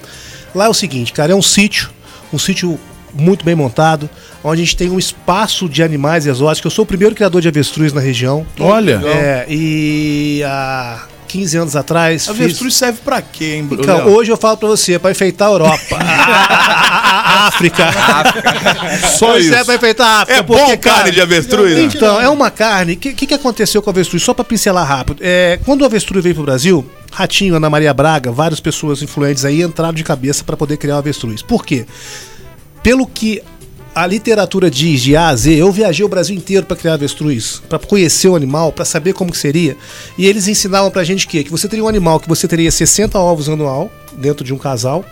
[0.55, 1.91] Lá é o seguinte, cara, é um sítio,
[2.33, 2.79] um sítio
[3.15, 4.09] muito bem montado,
[4.43, 6.73] onde a gente tem um espaço de animais exóticos.
[6.73, 8.47] Eu sou o primeiro criador de avestruz na região.
[8.59, 9.01] Olha.
[9.05, 12.29] É, e há 15 anos atrás.
[12.29, 13.83] Avestruz serve pra quê, hein, Bruno?
[13.83, 15.97] Então, hoje eu falo pra você, pra enfeitar a Europa.
[15.99, 17.89] a África.
[19.19, 19.55] Só Isso isso.
[19.55, 20.39] é pra enfeitar a África.
[20.39, 21.83] É bom carne de avestruz, né?
[21.83, 22.95] Então, é uma carne.
[22.95, 24.23] O que, que, que aconteceu com o avestruz?
[24.23, 25.19] Só pra pincelar rápido.
[25.23, 29.63] É, quando o avestruz veio pro Brasil, Ratinho, Ana Maria Braga, várias pessoas influentes aí
[29.63, 31.43] entraram de cabeça pra poder criar o avestruz.
[31.43, 31.87] Por quê?
[32.83, 33.43] Pelo que
[33.95, 37.63] a literatura diz de A a Z, eu viajei o Brasil inteiro para criar avestruz,
[37.69, 39.77] para conhecer o animal, para saber como que seria.
[40.17, 43.19] E eles ensinavam pra gente que que você teria um animal que você teria 60
[43.19, 45.05] ovos anual dentro de um casal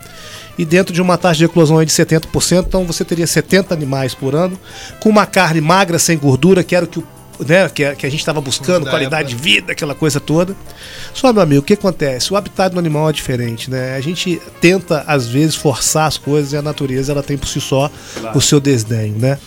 [0.58, 4.34] e dentro de uma taxa de eclosão de 70%, então você teria 70 animais por
[4.34, 4.58] ano,
[5.00, 7.06] com uma carne magra, sem gordura, que era o que o
[7.46, 9.36] né, que, a- que a gente estava buscando, Da qualidade época.
[9.36, 10.54] de vida, aquela coisa toda.
[11.14, 12.32] Só, meu amigo, o que acontece?
[12.32, 13.94] O habitat do animal é diferente, né?
[13.96, 17.60] A gente tenta, às vezes, forçar as coisas e a natureza, ela tem por si
[17.60, 17.90] só
[18.34, 19.38] o seu desdenho, né?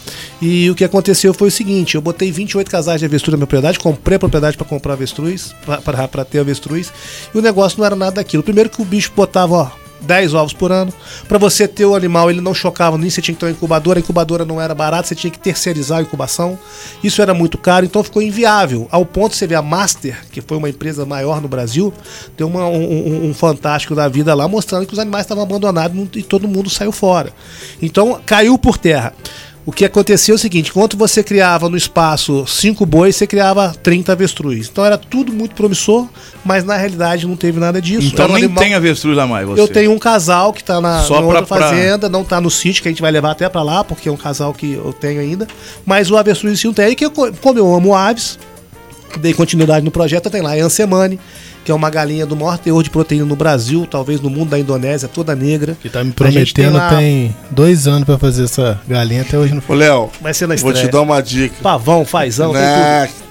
[0.42, 3.48] E o que aconteceu foi o seguinte, eu botei 28 casais de avestruz na minha
[3.48, 6.92] propriedade, comprei a propriedade para comprar avestruz, para ter avestruz,
[7.34, 8.44] e o negócio não era nada daquilo.
[8.44, 10.94] Primeiro que o bicho botava, ó, 10 ovos por ano.
[11.28, 14.00] Para você ter o animal, ele não chocava, nem você tinha que ter uma incubadora,
[14.00, 16.58] a incubadora não era barata, você tinha que terceirizar a incubação.
[17.04, 18.88] Isso era muito caro, então ficou inviável.
[18.92, 21.94] Ao ponto de você ver a Master, que foi uma empresa maior no Brasil,
[22.40, 26.48] um, um- um fantástico da vida lá, mostrando que os animais estavam abandonados e todo
[26.48, 27.32] mundo saiu fora.
[27.82, 29.14] Então caiu por terra.
[29.66, 33.74] O que acontecia é o seguinte: enquanto você criava no espaço cinco bois, você criava
[33.82, 34.68] 30 avestruz.
[34.70, 36.08] Então era tudo muito promissor,
[36.44, 38.08] mas na realidade não teve nada disso.
[38.08, 39.62] Então Era um nem animal- tem avestruz lá mais, você.
[39.62, 42.52] eu tenho um casal que tá na, Só pra- outra pra- fazenda, não tá no
[42.52, 44.92] sítio, que a gente vai levar até pra lá, porque é um casal que eu
[44.92, 45.48] tenho ainda.
[45.86, 46.92] Mas o avestruz em si não tem.
[46.92, 48.38] E que eu, co- como eu amo aves,
[49.20, 51.18] dei continuidade no projeto, tem lá a Ansemani,
[51.64, 54.60] que é uma galinha do maior teor de proteína no Brasil, talvez no mundo da
[54.60, 55.78] Indonésia, toda negra.
[55.82, 59.38] Que tá me gente tem prometendo lá- tem dois anos pra fazer essa galinha, até
[59.38, 59.78] hoje não Ô, foi.
[59.78, 61.56] Léo, Vai ser na vou te dar uma dica.
[61.62, 63.08] Pavão, fazão, tem Né?
[63.08, 63.24] tudo.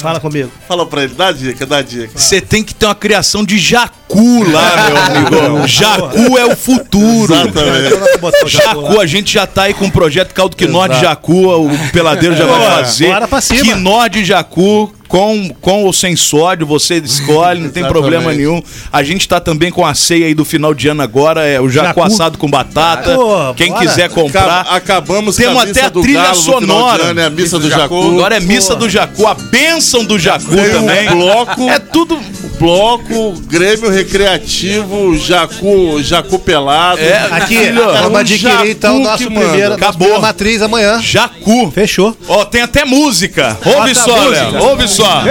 [0.00, 0.48] Fala comigo.
[0.68, 2.12] Fala pra ele, dá dica, dá dica.
[2.14, 4.72] Você tem que ter uma criação de jacu lá,
[5.26, 5.66] meu amigo.
[5.66, 7.34] Jacu é o futuro.
[7.34, 8.48] Exatamente.
[8.48, 12.36] Jacu a gente já tá aí com o projeto Caldo Quinó de Jacu, o Peladeiro
[12.36, 13.08] já vai fazer.
[13.08, 13.60] bora pra cima.
[13.64, 18.62] Quinó de Jacu, com, com ou sem sódio, você escolhe, não tem problema nenhum.
[18.92, 21.68] A gente tá também com a ceia aí do final de ano agora, é o
[21.68, 22.02] jacu, Jacu.
[22.02, 23.14] assado com batata.
[23.14, 23.86] Pô, Quem bora.
[23.86, 24.60] quiser comprar.
[24.60, 27.02] Acab- acabamos Temos com a até missa a do trilha Galo sonora.
[27.04, 27.94] ano, é a missa do Jacu.
[28.12, 31.08] Agora é missa do Jacu, a bênção do Jacu Tem também.
[31.08, 32.20] um bloco, É tudo.
[32.58, 37.00] Bloco, Grêmio Recreativo, Jacu, Jacu Pelado.
[37.00, 37.70] É, Aqui,
[38.02, 40.20] vamos adquirir então jacu nosso primeiro, Acabou.
[40.20, 41.00] matriz amanhã.
[41.00, 41.70] Jacu.
[41.70, 42.16] Fechou.
[42.28, 43.56] Ó, tem até música.
[43.64, 44.28] Ouve Bota só.
[44.28, 44.62] Léo.
[44.64, 45.22] Ouve só.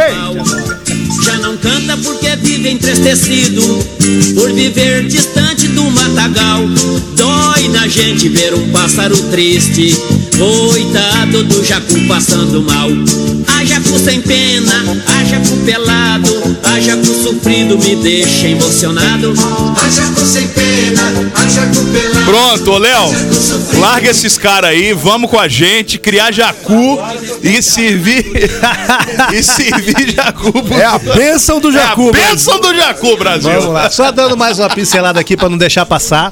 [1.24, 3.62] Já não canta porque vive entristecido
[4.36, 6.62] Por viver distante do matagal
[7.16, 9.96] Dói na gente ver um pássaro triste
[10.38, 12.90] Coitado do jacu passando mal
[13.58, 14.74] A jacu sem pena,
[15.08, 19.34] a jacu pelado A jacu sofrido me deixa emocionado
[19.84, 23.10] A jacu sem pena, a jacu pelado Pronto, ô Léo.
[23.80, 27.00] Larga esses caras aí, vamos com a gente, criar jacu
[27.42, 28.26] e servir.
[29.34, 30.52] e servir jacu.
[30.52, 33.52] pro- É a bênção do Jacu, É a bênção do jacu, Brasil.
[33.52, 33.90] Vamos lá.
[33.90, 36.32] Só dando mais uma pincelada aqui para não deixar passar.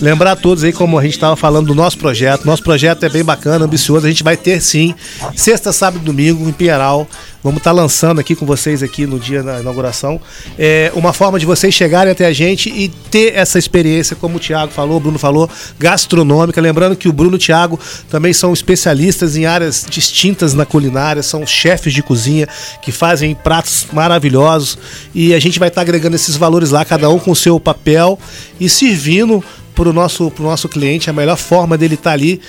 [0.00, 2.44] Lembrar a todos aí, como a gente estava falando do nosso projeto.
[2.44, 4.06] Nosso projeto é bem bacana, ambicioso.
[4.06, 4.94] A gente vai ter sim,
[5.34, 7.06] sexta, sábado e domingo, em Pinheiral,
[7.46, 10.20] Vamos estar lançando aqui com vocês aqui no dia da inauguração.
[10.58, 14.40] É uma forma de vocês chegarem até a gente e ter essa experiência, como o
[14.40, 16.60] Thiago falou, o Bruno falou, gastronômica.
[16.60, 17.78] Lembrando que o Bruno e o Thiago
[18.10, 22.48] também são especialistas em áreas distintas na culinária, são chefes de cozinha
[22.82, 24.76] que fazem pratos maravilhosos.
[25.14, 28.18] E a gente vai estar agregando esses valores lá, cada um com o seu papel
[28.58, 29.40] e servindo
[29.72, 32.40] para o nosso, nosso cliente a melhor forma dele estar ali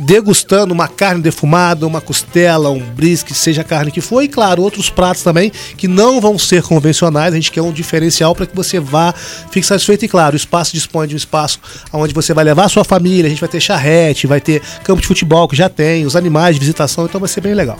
[0.00, 4.62] degustando uma carne defumada, uma costela, um brisque, seja a carne que for, e claro,
[4.62, 8.54] outros pratos também que não vão ser convencionais, a gente quer um diferencial para que
[8.54, 9.14] você vá,
[9.50, 11.60] fique satisfeito e claro, o espaço dispõe de um espaço
[11.92, 15.00] onde você vai levar a sua família, a gente vai ter charrete, vai ter campo
[15.00, 17.78] de futebol que já tem, os animais de visitação, então vai ser bem legal.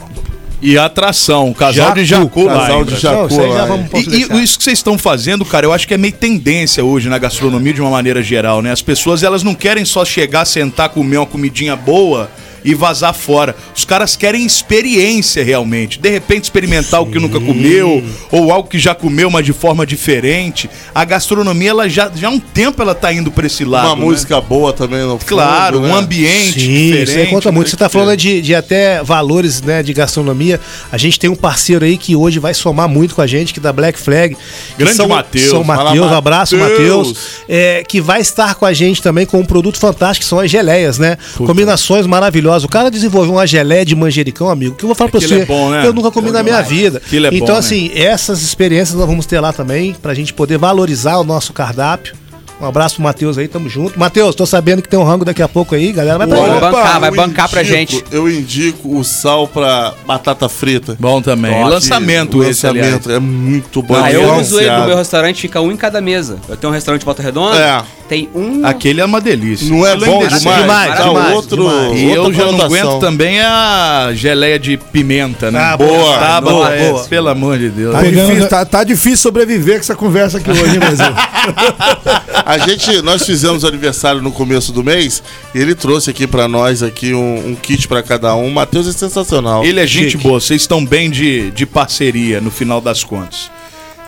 [0.61, 2.97] E atração, casal Jacu, de Jacu casal de?
[2.97, 6.13] Jacu Não, E, e isso que vocês estão fazendo, cara, eu acho que é meio
[6.13, 8.71] tendência hoje na gastronomia de uma maneira geral, né?
[8.71, 12.29] As pessoas, elas não querem só chegar, sentar, comer uma comidinha boa
[12.65, 13.55] e vazar fora.
[13.75, 15.99] Os caras querem experiência realmente.
[15.99, 19.85] De repente experimentar o que nunca comeu ou algo que já comeu, mas de forma
[19.85, 20.69] diferente.
[20.93, 23.87] A gastronomia, ela já, já há um tempo ela tá indo pra esse lado.
[23.87, 24.01] Uma né?
[24.01, 25.93] música boa também no fundo, Claro, um né?
[25.93, 27.03] ambiente Sim, diferente.
[27.09, 27.69] isso aí conta muito.
[27.69, 30.59] Você tá falando de, de até valores né, de gastronomia.
[30.91, 33.59] A gente tem um parceiro aí que hoje vai somar muito com a gente, que
[33.59, 34.35] é da Black Flag.
[34.77, 35.49] Grande são, Matheus.
[35.49, 37.07] São um abraço, Matheus.
[37.07, 37.17] Matheus.
[37.47, 40.49] É, que vai estar com a gente também com um produto fantástico, que são as
[40.49, 41.17] geleias, né?
[41.37, 42.54] Combinações maravilhosas.
[42.63, 45.41] O cara desenvolveu uma geleia de manjericão, amigo, que eu vou falar pra Aquilo você.
[45.41, 45.85] é bom, né?
[45.85, 46.69] Eu nunca comi Bom na minha demais.
[46.69, 47.01] vida.
[47.05, 47.59] Aquilo é bom, então, né?
[47.59, 52.15] assim, essas experiências nós vamos ter lá também, pra gente poder valorizar o nosso cardápio.
[52.61, 53.99] Um abraço pro Matheus aí, tamo junto.
[53.99, 56.17] Matheus, tô sabendo que tem um rango daqui a pouco aí, galera.
[56.17, 56.59] Vai pra Vai lá.
[56.71, 58.05] bancar, vai bancar pra indico- gente.
[58.11, 60.95] Eu indico o sal pra batata frita.
[60.97, 61.51] Bom também.
[61.53, 63.95] Ó, lançamento esse, lançamento é muito bom.
[63.95, 66.37] Ah, eu uso ele no meu restaurante, fica um em cada mesa.
[66.47, 67.83] Eu tenho um restaurante de Volta Redonda, É.
[68.07, 68.65] tem um...
[68.65, 69.67] Aquele é uma delícia.
[69.67, 70.41] Não é bom demais?
[70.41, 71.99] Demais, Dá demais, outro, demais.
[71.99, 75.59] E eu já não aguento também a geleia de pimenta, né?
[75.59, 77.03] Ah, boa, Tá, boa, é, boa.
[77.05, 77.93] Pelo amor de Deus.
[77.93, 81.05] Tá, difícil, tá, tá difícil sobreviver com essa conversa aqui hoje, hein, Brasil?
[82.45, 86.83] A gente, nós fizemos aniversário no começo do mês e ele trouxe aqui pra nós
[86.83, 88.47] aqui um, um kit pra cada um.
[88.47, 89.63] O Matheus é sensacional.
[89.65, 90.23] Ele é gente Chique.
[90.23, 93.49] boa, vocês estão bem de, de parceria no final das contas.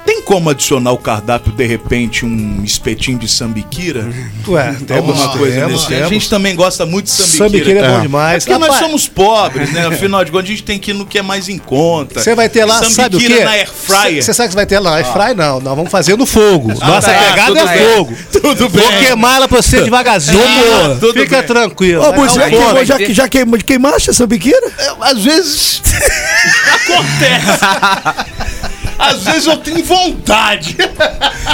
[0.06, 4.08] Tem como adicionar o cardápio, de repente, um espetinho de sambiquira?
[4.48, 5.94] Ué, temos, Alguma coisa temos, desse.
[5.94, 6.10] A temos.
[6.10, 7.48] gente também gosta muito de sambiquira.
[7.50, 8.02] Sambiquira é bom É.
[8.02, 8.46] demais.
[8.46, 9.86] Porque nós Rapaz, somos pobres, né?
[9.88, 12.22] Afinal de contas, a gente tem que ir no que é mais em conta.
[12.22, 13.44] Você vai ter lá, sabe o Sambiquira quê?
[13.44, 14.24] na air fryer.
[14.24, 15.36] Você sabe que você vai ter lá na air fryer?
[15.36, 16.70] Não, nós vamos fazer no fogo.
[16.80, 17.96] Nossa tá, pegada é bem.
[17.96, 18.18] fogo.
[18.32, 19.00] Tudo Vou bem.
[19.06, 20.40] queimar ela pra você devagarzinho.
[20.42, 21.48] Ah, tudo Fica bem.
[21.48, 22.04] tranquilo.
[22.08, 24.72] Ô, Buzi, já, queimou, já, já queimou, queimaste essa biqueira?
[25.02, 25.82] Às vezes.
[26.74, 28.68] acontece.
[28.98, 30.76] Às vezes eu tenho vontade.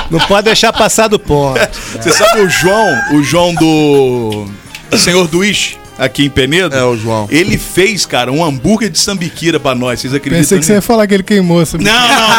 [0.10, 1.60] Não pode deixar passar do ponto.
[2.02, 4.48] Você sabe o João, o João do
[4.98, 6.76] Senhor do Ish, aqui em Penedo?
[6.76, 7.28] É, o João.
[7.30, 10.00] Ele fez, cara, um hambúrguer de sambiquira pra nós.
[10.00, 10.42] Vocês acreditam?
[10.44, 11.66] Pensei que você ia falar que ele queimou.
[11.66, 11.84] Sabe?
[11.84, 12.30] Não, não,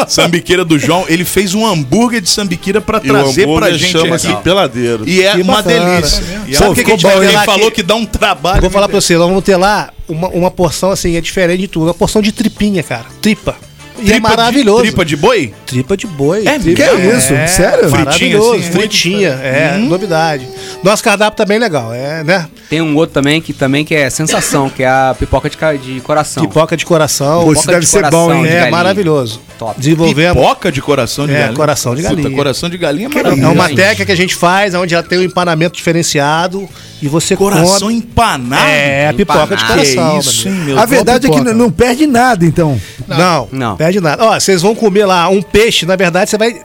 [0.00, 0.06] não.
[0.08, 1.04] sambiqueira do João.
[1.08, 4.42] Ele fez um hambúrguer de sambiquira pra E o trazer pra gente chama-se aqui.
[4.42, 5.04] peladeiro.
[5.08, 5.96] E é Que uma bacana.
[6.00, 6.22] delícia.
[6.46, 7.76] E Sabe é- o que que a gente vai Ele falou aqui?
[7.76, 8.60] que dá um trabalho.
[8.60, 11.68] Vou falar pra você, nós vamos ter lá uma, uma porção assim, é diferente de
[11.68, 11.86] tudo.
[11.86, 13.06] Uma porção de tripinha, cara.
[13.20, 13.56] Tripa.
[13.98, 14.82] E é Tripa de- maravilhoso.
[14.82, 15.54] tripa de boi?
[15.66, 16.46] Tripa de boi.
[16.46, 17.18] É tripa, mesmo?
[17.18, 17.28] isso?
[17.56, 17.90] Sério?
[17.90, 18.50] Maravilhoso.
[18.50, 20.46] Fritinha, assim, fritinha, é, novidade.
[20.82, 22.46] Nosso cardápio tá bem legal, é, né?
[22.68, 26.00] Tem um outro também que também que é sensação, que é a pipoca de, de
[26.00, 26.44] coração.
[26.46, 27.44] Pipoca de coração.
[27.44, 28.42] Pô, isso Pipoca deve de ser bom, coração hein?
[28.42, 28.70] de É galinha.
[28.70, 29.40] maravilhoso.
[29.58, 29.80] Top.
[29.80, 30.36] Desenvolvemos.
[30.42, 31.56] Pipoca de coração de É, galinha.
[31.56, 32.36] coração de Puta, galinha.
[32.36, 33.52] coração de galinha é É maravilhoso.
[33.52, 36.68] uma técnica que a gente faz, onde ela tem um empanamento diferenciado
[37.00, 37.94] e você Coração come.
[37.94, 38.66] empanado?
[38.68, 39.72] É, a pipoca de Empanado.
[39.74, 40.12] coração.
[40.12, 40.74] Que isso, meu hein, amigo.
[40.74, 41.52] meu A verdade é que pipoca.
[41.54, 42.78] não, não perde nada, então.
[43.08, 43.76] Não, Não.
[43.86, 44.24] Perde nada.
[44.24, 46.60] Ó, vocês vão comer lá um peixe, na verdade, você vai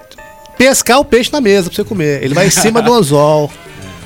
[0.57, 2.23] pescar o peixe na mesa pra você comer.
[2.23, 3.51] Ele vai em cima do anzol.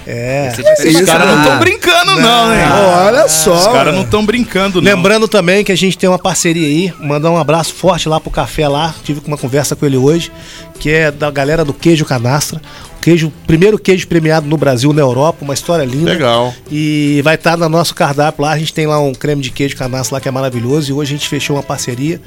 [0.08, 0.50] É.
[0.50, 2.62] Os caras não Ah, estão brincando, não, hein?
[3.06, 3.56] Olha só.
[3.56, 4.92] Os caras não estão brincando, não.
[4.92, 8.30] Lembrando também que a gente tem uma parceria aí, mandar um abraço forte lá pro
[8.30, 8.94] café lá.
[9.04, 10.32] Tive uma conversa com ele hoje,
[10.80, 12.62] que é da galera do queijo canastra.
[12.98, 16.12] O queijo, primeiro queijo premiado no Brasil, na Europa, uma história linda.
[16.12, 16.54] Legal.
[16.72, 18.52] E vai estar no nosso cardápio lá.
[18.52, 20.90] A gente tem lá um creme de queijo canastra lá que é maravilhoso.
[20.92, 22.20] E hoje a gente fechou uma parceria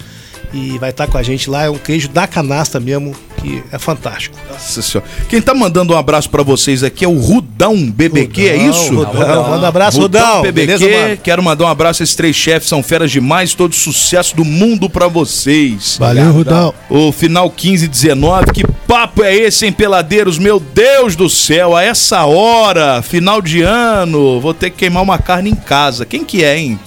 [0.53, 1.65] e vai estar com a gente lá.
[1.65, 4.37] É um queijo da canastra mesmo, que é fantástico.
[4.51, 5.09] Nossa senhora.
[5.29, 8.95] Quem tá mandando um abraço pra vocês aqui é o Rudão BBQ, é isso?
[8.95, 10.43] Rudão, manda um abraço, Rudão.
[10.43, 10.79] BBQ.
[10.79, 11.17] Beleza?
[11.23, 14.91] Quero mandar um abraço a esses três chefes, são feras demais, todo sucesso do mundo
[14.91, 15.97] pra vocês.
[15.99, 16.75] Valeu, Rudão.
[16.91, 20.39] O final 15 e 19, que papo é esse, hein, peladeiros?
[20.39, 25.19] Meu Deus do céu, a essa hora, final de ano, vou ter que queimar uma
[25.19, 26.05] carne em casa.
[26.05, 26.79] Quem que é, hein?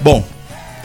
[0.00, 0.24] Bom,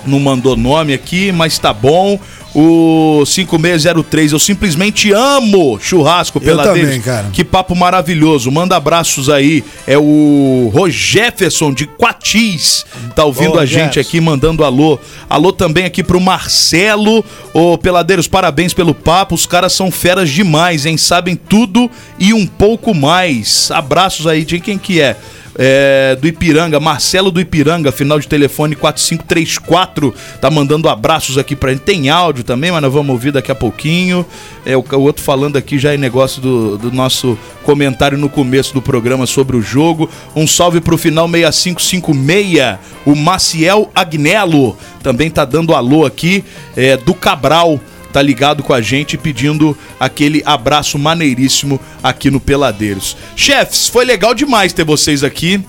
[0.05, 2.19] não mandou nome aqui, mas tá bom.
[2.53, 4.31] O 5603.
[4.31, 6.81] Eu simplesmente amo churrasco peladeiros.
[6.81, 7.29] também, cara.
[7.31, 8.51] Que papo maravilhoso.
[8.51, 9.63] Manda abraços aí.
[9.87, 12.85] É o Rogefferson de Quatis.
[13.15, 13.99] Tá ouvindo Ô, a gente Jefferson.
[14.01, 14.99] aqui, mandando alô.
[15.29, 17.23] Alô também aqui pro Marcelo.
[17.53, 19.35] Ô, Peladeiros, parabéns pelo papo.
[19.35, 20.97] Os caras são feras demais, hein?
[20.97, 21.89] Sabem tudo
[22.19, 23.71] e um pouco mais.
[23.71, 25.17] Abraços aí de quem que é?
[25.55, 31.71] É, do Ipiranga, Marcelo do Ipiranga, final de telefone 4534, tá mandando abraços aqui pra
[31.71, 31.81] gente.
[31.81, 34.25] Tem áudio também, mas nós vamos ouvir daqui a pouquinho.
[34.65, 38.73] É, o, o outro falando aqui já é negócio do, do nosso comentário no começo
[38.73, 40.09] do programa sobre o jogo.
[40.35, 46.43] Um salve pro final 6556, o Maciel Agnello também tá dando alô aqui,
[46.75, 47.79] é, do Cabral
[48.13, 53.17] tá ligado com a gente pedindo aquele abraço maneiríssimo aqui no Peladeiros.
[53.35, 55.59] Chefes, foi legal demais ter vocês aqui.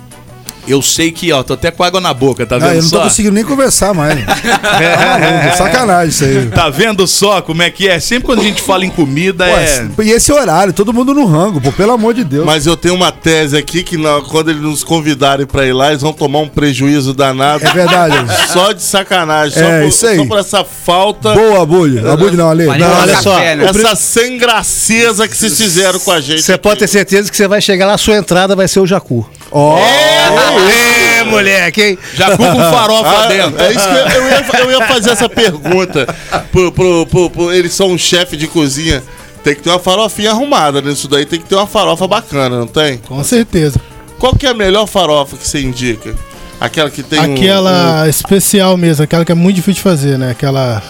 [0.67, 2.89] Eu sei que, ó, tô até com água na boca, tá vendo Ah, eu não
[2.91, 3.03] tô só?
[3.03, 4.19] conseguindo nem conversar mais.
[4.25, 4.35] Tá
[5.21, 6.47] maluco, sacanagem isso aí.
[6.47, 8.01] Tá vendo só como é que é?
[8.01, 9.87] Sempre quando a gente fala em comida é.
[9.95, 12.47] Pô, E esse horário, todo mundo no rango, pô, pelo amor de Deus.
[12.47, 15.91] Mas eu tenho uma tese aqui que na- quando eles nos convidarem pra ir lá,
[15.91, 17.65] eles vão tomar um prejuízo danado.
[17.67, 18.17] É verdade.
[18.53, 19.59] Só de sacanagem.
[19.59, 20.17] Só, É, por, isso aí.
[20.17, 21.35] só por essa falta.
[21.35, 22.11] Boa, Abulho.
[22.11, 22.65] Abulho não, Ale.
[22.67, 23.35] Não, um olha só.
[23.35, 23.65] café, né?
[23.67, 26.43] Essa sem graceza que vocês fizeram com a gente.
[26.43, 29.29] Você pode ter certeza que você vai chegar lá, sua entrada vai ser o Jacu.
[29.51, 31.99] Ó, É, moleque, hein?
[32.15, 33.63] Jacu com farofa Ah, dentro.
[33.63, 36.07] É isso que eu, eu ia, eu ia fazer essa pergunta.
[36.51, 39.03] Pro, pro- pro- pro- eles são um chefe de cozinha.
[39.43, 41.25] Tem que ter uma farofinha arrumada nisso daí.
[41.27, 42.99] Tem que ter uma farofa bacana, não tem?
[42.99, 43.81] Com certeza.
[44.19, 46.15] Qual que é a melhor farofa que você indica?
[46.61, 50.31] Aquela que tem um- Aquela especial mesmo, aquela que é muito difícil de fazer, né?
[50.31, 50.83] Aquela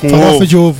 [0.00, 0.46] Com farofa ovo.
[0.46, 0.78] de ovo.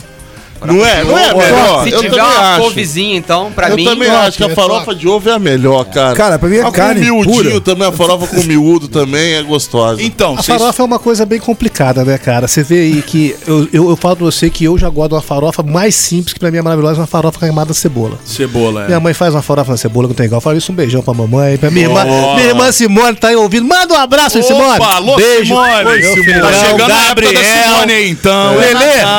[0.66, 1.04] Não é?
[1.04, 1.84] Não é a melhor?
[1.84, 2.62] Se eu tiver também uma acho.
[2.62, 3.84] couvezinha, então, pra eu mim.
[3.84, 6.14] também top, acho que a é farofa de ovo é a melhor, cara.
[6.16, 7.60] Cara, pra mim é Ah, carne com miudinho pura.
[7.60, 10.02] também, a farofa com miúdo também é gostosa.
[10.02, 10.58] Então, A vocês.
[10.58, 12.46] farofa é uma coisa bem complicada, né, cara?
[12.48, 13.34] Você vê aí que.
[13.46, 16.32] Eu, eu, eu falo pra você que eu já gosto de uma farofa mais simples,
[16.32, 18.18] que pra mim é maravilhosa, uma farofa queimada cebola.
[18.24, 18.86] Cebola, é.
[18.86, 20.40] Minha mãe faz uma farofa na cebola que não tem igual.
[20.40, 21.56] Fala isso, um beijão pra mamãe.
[21.56, 22.04] Pra minha irmã.
[22.04, 22.34] Boa.
[22.34, 23.66] Minha irmã Simone tá aí ouvindo.
[23.66, 24.78] Manda um abraço aí, Simone.
[24.84, 25.46] Alô, beijo.
[25.54, 25.70] Simone.
[25.86, 26.14] Oi, Tá Simone.
[26.24, 27.32] chegando a época da Gabriel.
[27.64, 28.56] Simone então.
[28.56, 28.72] Lelê,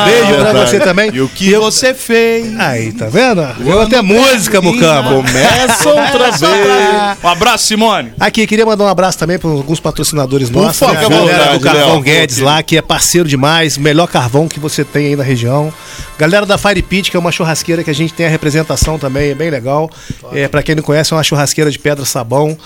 [0.04, 1.10] beijo pra você também.
[1.14, 2.58] E o que você fez?
[2.58, 3.40] Aí, tá vendo?
[3.66, 5.14] Eu até música, Mucama.
[5.14, 7.18] Começa outra vez.
[7.22, 8.12] Um abraço, Simone.
[8.18, 10.78] Aqui, queria mandar um abraço também para alguns patrocinadores Por nossos.
[10.78, 11.16] favor, né?
[11.16, 12.02] a galera do Carvão Léo.
[12.02, 15.72] Guedes lá, que é parceiro demais, melhor carvão que você tem aí na região.
[16.18, 19.30] Galera da Fire Pit, que é uma churrasqueira que a gente tem a representação também,
[19.30, 19.90] é bem legal.
[20.32, 22.56] É, para quem não conhece, é uma churrasqueira de pedra sabão.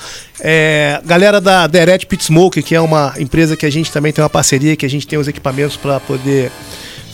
[0.41, 4.23] É, galera da Deret Pit Smoke, que é uma empresa que a gente também tem
[4.23, 6.51] uma parceria, que a gente tem os equipamentos para poder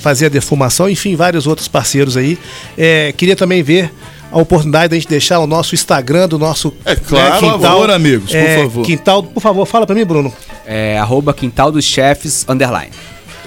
[0.03, 2.39] fazer a defumação, enfim, vários outros parceiros aí.
[2.77, 3.91] É, queria também ver
[4.31, 8.31] a oportunidade da gente deixar o nosso Instagram do nosso É claro, Por favor, amigos,
[8.31, 8.85] por é, favor.
[8.85, 10.33] Quintal, por favor, fala pra mim, Bruno.
[10.67, 12.91] É, arroba quintal dos chefes, underline.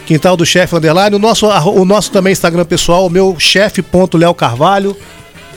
[0.05, 1.15] Quintal do Chefe Underline.
[1.15, 4.95] O nosso, o nosso também Instagram pessoal, o meu chefe.léo Carvalho.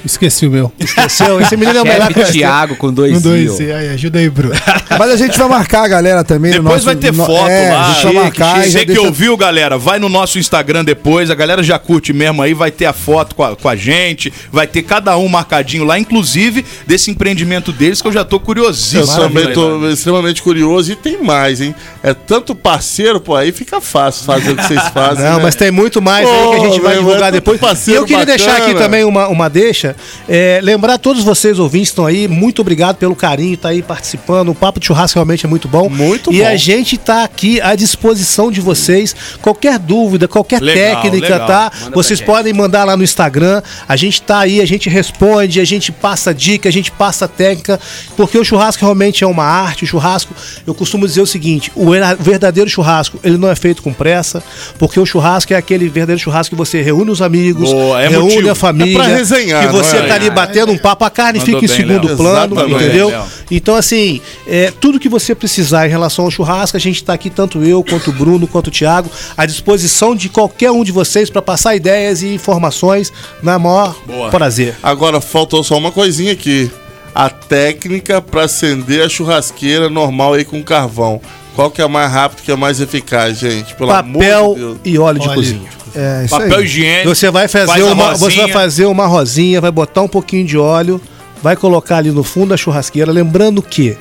[0.05, 0.73] Esqueci o meu.
[0.79, 1.41] Esqueceu?
[1.41, 4.29] Esse menino é o melhor eu Thiago com dois Um, dois, I, aí, ajuda aí,
[4.31, 4.55] Bruno.
[4.99, 7.49] Mas a gente vai marcar a galera também no Depois nosso- vai ter no- foto
[7.49, 7.91] é, lá.
[7.91, 11.31] A gente vai marcar Você que deixa- ouviu, galera, vai no nosso Instagram depois.
[11.31, 12.55] A galera já curte mesmo aí.
[12.55, 14.33] Vai ter a foto com a, com a gente.
[14.53, 18.41] Vai ter cada um marcadinho lá, inclusive desse empreendimento deles que eu já tô Eu
[18.41, 19.07] curiosíssimo.
[19.17, 19.91] também Vai tô lá.
[19.91, 21.75] extremamente curioso e tem mais, hein?
[22.03, 25.25] É tanto parceiro, pô, aí fica fácil fazer o que vocês fazem.
[25.25, 25.43] Não, né?
[25.43, 27.59] mas tem muito mais aí que a gente vai divulgar é tanto depois.
[27.59, 28.81] E parceiro eu queria deixar aqui bacana.
[28.81, 29.88] também uma, uma deixa.
[30.28, 32.28] É, lembrar todos vocês, ouvintes, que estão aí.
[32.28, 34.51] Muito obrigado pelo carinho, tá aí participando.
[34.51, 35.89] O Papo de Churrasco realmente é muito bom.
[35.89, 36.47] Muito e bom.
[36.47, 39.14] a gente tá aqui à disposição de vocês.
[39.41, 41.47] Qualquer dúvida, qualquer Legal, técnica, legal.
[41.47, 41.72] tá?
[41.82, 43.62] Manda vocês podem mandar lá no Instagram.
[43.89, 47.80] A gente tá aí, a gente responde, a gente passa dica, a gente passa técnica.
[48.16, 49.84] Porque o churrasco realmente é uma arte.
[49.84, 50.34] O churrasco,
[50.66, 51.86] eu costumo dizer o seguinte: o
[52.18, 54.43] verdadeiro churrasco, ele não é feito com pressa.
[54.78, 58.34] Porque o churrasco é aquele verdadeiro churrasco que você reúne os amigos, Boa, é reúne
[58.34, 58.51] motivo.
[58.51, 58.93] a família.
[58.93, 61.68] É pra resenhar, que você tá ali batendo um papo, a carne Mandou fica em
[61.68, 62.16] bem, segundo Léo.
[62.16, 62.85] plano, Exatamente.
[62.85, 63.09] entendeu?
[63.09, 63.24] Léo.
[63.51, 67.31] Então, assim, é, tudo que você precisar em relação ao churrasco, a gente tá aqui,
[67.31, 71.31] tanto eu, quanto o Bruno, quanto o Thiago, à disposição de qualquer um de vocês
[71.31, 73.12] para passar ideias e informações
[73.43, 74.31] na maior Boa.
[74.31, 74.76] prazer.
[74.83, 76.70] Agora faltou só uma coisinha aqui.
[77.14, 81.20] A técnica pra acender a churrasqueira normal aí com carvão.
[81.59, 83.75] Qual que é mais rápido, que é mais eficaz, gente?
[83.75, 84.79] Pelo amor de Papel Deus.
[84.85, 85.35] e óleo de Óleo.
[85.41, 85.69] cozinha.
[85.93, 86.65] É, isso Papel aí.
[86.65, 87.09] higiênico.
[87.09, 88.43] Você vai fazer faz uma, você rosinha.
[88.45, 91.01] vai fazer uma rosinha, vai botar um pouquinho de óleo,
[91.43, 93.99] vai colocar ali no fundo da churrasqueira, lembrando que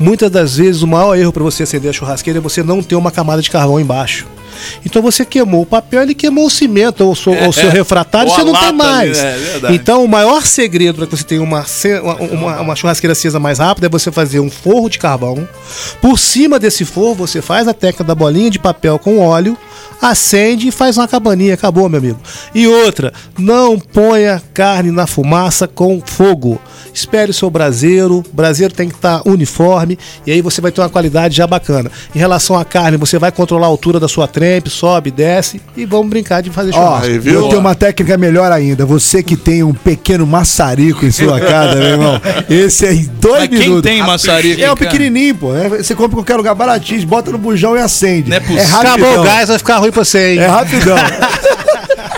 [0.00, 2.96] muitas das vezes o maior erro para você acender a churrasqueira é você não ter
[2.96, 4.26] uma camada de carvão embaixo.
[4.84, 7.72] Então você queimou o papel, ele queimou o cimento, ou o seu, o seu É,
[7.72, 9.18] refratário, você não tem lata ali, mais.
[9.18, 9.74] é verdade.
[9.74, 11.64] então o maior segredo para que você tenha uma,
[12.32, 15.46] uma- uma churrasqueira acesa mais rápida é você fazer um forro de carvão.
[16.00, 19.56] Por cima desse forro, você faz a técnica da bolinha de papel com óleo,
[20.00, 21.54] acende e faz uma cabaninha.
[21.54, 22.18] Acabou, meu amigo.
[22.54, 26.60] E outra, não ponha carne na fumaça com fogo.
[26.96, 30.80] Espere o seu braseiro, o braseiro tem que estar uniforme e aí você vai ter
[30.80, 31.90] uma qualidade já bacana.
[32.14, 35.84] Em relação à carne, você vai controlar a altura da sua trempe, sobe, desce e
[35.84, 37.28] vamos brincar de fazer Ó, churrasco.
[37.28, 38.86] eu tenho uma técnica melhor ainda.
[38.86, 42.20] Você que tem um pequeno maçarico em sua casa, meu irmão.
[42.48, 43.82] Esse é em dois Mas quem minutos.
[43.82, 44.90] tem maçarico, É o cara?
[44.90, 45.54] pequenininho, pô.
[45.54, 48.30] É, Você compra em qualquer lugar baratinho, bota no bujão e acende.
[48.30, 48.76] Não é possível.
[48.78, 50.38] Acabou o gás, vai ficar ruim pra você, hein?
[50.38, 50.96] É rapidão.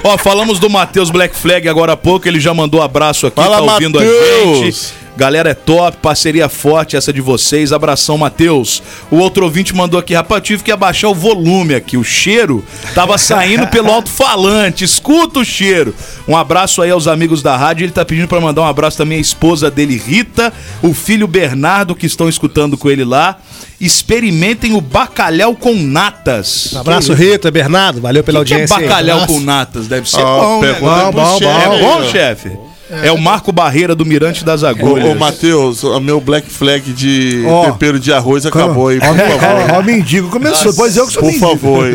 [0.04, 3.56] Ó, falamos do Matheus Black Flag agora há pouco, ele já mandou abraço aqui, Fala,
[3.56, 4.58] tá ouvindo a Matheus.
[4.58, 5.07] gente.
[5.18, 7.72] Galera, é top, parceria forte essa de vocês.
[7.72, 8.80] Abração, Matheus.
[9.10, 11.96] O outro ouvinte mandou aqui, rapaz, eu tive que abaixar o volume aqui.
[11.96, 12.64] O cheiro
[12.94, 14.84] tava saindo pelo alto-falante.
[14.84, 15.92] Escuta o cheiro.
[16.28, 17.84] Um abraço aí aos amigos da rádio.
[17.84, 20.52] Ele tá pedindo pra mandar um abraço também à esposa dele, Rita,
[20.84, 23.38] o filho Bernardo, que estão escutando com ele lá.
[23.80, 26.76] Experimentem o bacalhau com natas.
[26.76, 28.00] Abraço, Rita, Bernardo.
[28.00, 28.76] Valeu pela O que é audiência.
[28.76, 28.82] aí.
[28.84, 29.88] bacalhau com natas?
[29.88, 30.72] Deve ser Ó, bom, né?
[30.72, 31.74] pergunta Bom, bom, chefe bom.
[31.74, 32.04] É bom, ó.
[32.04, 32.77] chefe?
[32.90, 35.08] É o Marco Barreira do Mirante das Ô, Agulhas.
[35.08, 37.64] ô Matheus, o meu black flag de Ó.
[37.70, 39.76] tempero de arroz acabou aí, por favor.
[39.78, 40.72] ó, mendigo começou.
[40.74, 41.46] Pois eu que sou Por mendigo.
[41.48, 41.86] favor.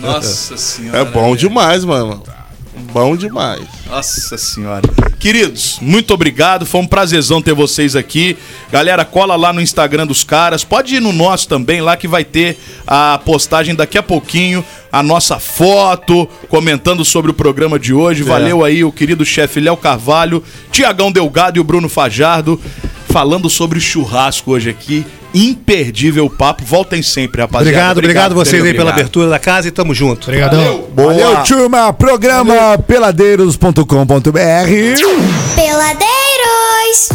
[0.00, 0.98] Nossa senhora.
[0.98, 2.22] É bom demais, mano.
[2.92, 3.62] Bom demais.
[3.88, 4.82] Nossa senhora.
[5.22, 6.66] Queridos, muito obrigado.
[6.66, 8.36] Foi um prazerzão ter vocês aqui.
[8.72, 10.64] Galera, cola lá no Instagram dos caras.
[10.64, 14.64] Pode ir no nosso também, lá que vai ter a postagem daqui a pouquinho.
[14.90, 18.24] A nossa foto, comentando sobre o programa de hoje.
[18.24, 20.42] Valeu aí o querido chefe Léo Carvalho,
[20.72, 22.60] Tiagão Delgado e o Bruno Fajardo.
[23.08, 25.06] Falando sobre churrasco hoje aqui.
[25.34, 26.64] Imperdível papo.
[26.64, 27.70] Voltem sempre, rapaziada.
[27.70, 29.00] Obrigado, obrigado vocês aí pela obrigado.
[29.00, 30.24] abertura da casa e tamo junto.
[30.28, 30.88] Obrigadão.
[30.94, 31.92] Valeu, turma.
[31.92, 33.82] Programa peladeiros.com.br.
[35.54, 37.08] Peladeiros.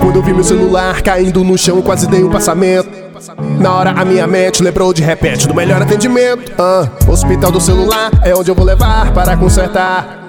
[0.00, 2.88] Quando eu vi meu celular caindo no chão, quase dei um passamento.
[3.58, 6.52] Na hora a minha mente lembrou de repente do melhor atendimento.
[6.58, 10.28] Ah, hospital do celular é onde eu vou levar para consertar.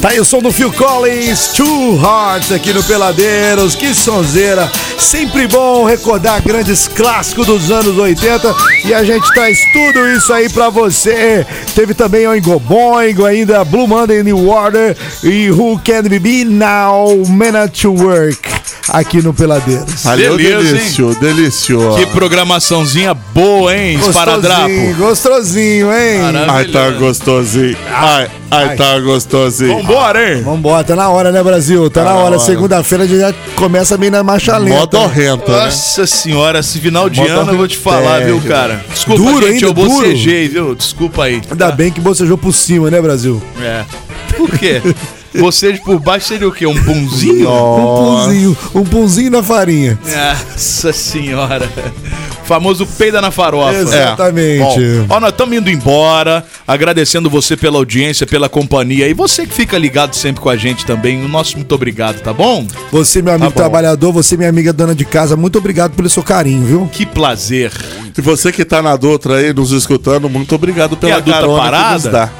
[0.00, 4.70] Tá aí o som do Phil Collins, Two Hearts aqui no Peladeiros, que sonzeira.
[4.98, 10.48] Sempre bom recordar grandes clássicos dos anos 80 e a gente traz tudo isso aí
[10.48, 11.44] pra você.
[11.74, 17.16] Teve também Oingo Boingo, ainda Blue Monday New Order e Who Can We Be Now,
[17.28, 18.56] Man to Work
[18.88, 20.04] aqui no Peladeiros.
[20.04, 20.74] Valeu, Beleza, hein?
[20.74, 21.94] delício, delício.
[21.96, 24.68] Que programaçãozinha boa, hein, Esparadrapo?
[24.68, 26.20] Gostosinho, gostosinho, hein?
[26.48, 27.76] Ai, tá gostosinho.
[27.90, 29.82] Ai, ai, tá gostosinho.
[29.96, 30.42] Vambora, hein?
[30.42, 31.88] Vambora, tá na hora, né, Brasil?
[31.88, 32.36] Tá, Tá na na hora.
[32.36, 32.38] hora.
[32.38, 34.76] Segunda-feira a gente já começa meio na marcha lenta.
[34.76, 35.64] Modo horrento, né?
[35.64, 38.84] Nossa senhora, esse final de Modo ano eu vou te falar, é, viu, cara?
[38.92, 39.88] Desculpa, Duro gente, ainda, eu duro.
[39.88, 40.74] bocejei, viu?
[40.74, 41.40] Desculpa aí.
[41.50, 43.42] Ainda bem que bocejou por cima, né, Brasil?
[43.60, 43.84] É.
[44.36, 44.82] Por quê?
[45.38, 46.66] Bocejo por baixo seria o quê?
[46.66, 47.50] Um punzinho?
[47.50, 47.86] Um
[48.26, 49.98] punzinho, um punzinho na farinha.
[50.04, 51.68] Nossa senhora.
[52.44, 53.74] Famoso peida na farofa.
[53.74, 54.80] Exatamente.
[54.80, 55.00] É.
[55.00, 59.52] Bom, ó, nós estamos indo embora, agradecendo você pela audiência, pela companhia e você que
[59.52, 61.24] fica ligado sempre com a gente também.
[61.24, 62.64] O nosso muito obrigado, tá bom?
[62.92, 66.22] Você, meu amigo Tá trabalhador, você, minha amiga dona de casa, muito obrigado pelo seu
[66.22, 66.88] carinho, viu?
[66.92, 67.72] Que prazer.
[68.16, 71.58] E você que tá na Doutra aí, nos escutando, muito obrigado pela E a carona
[71.62, 71.86] parada?
[71.88, 72.30] que nos dá.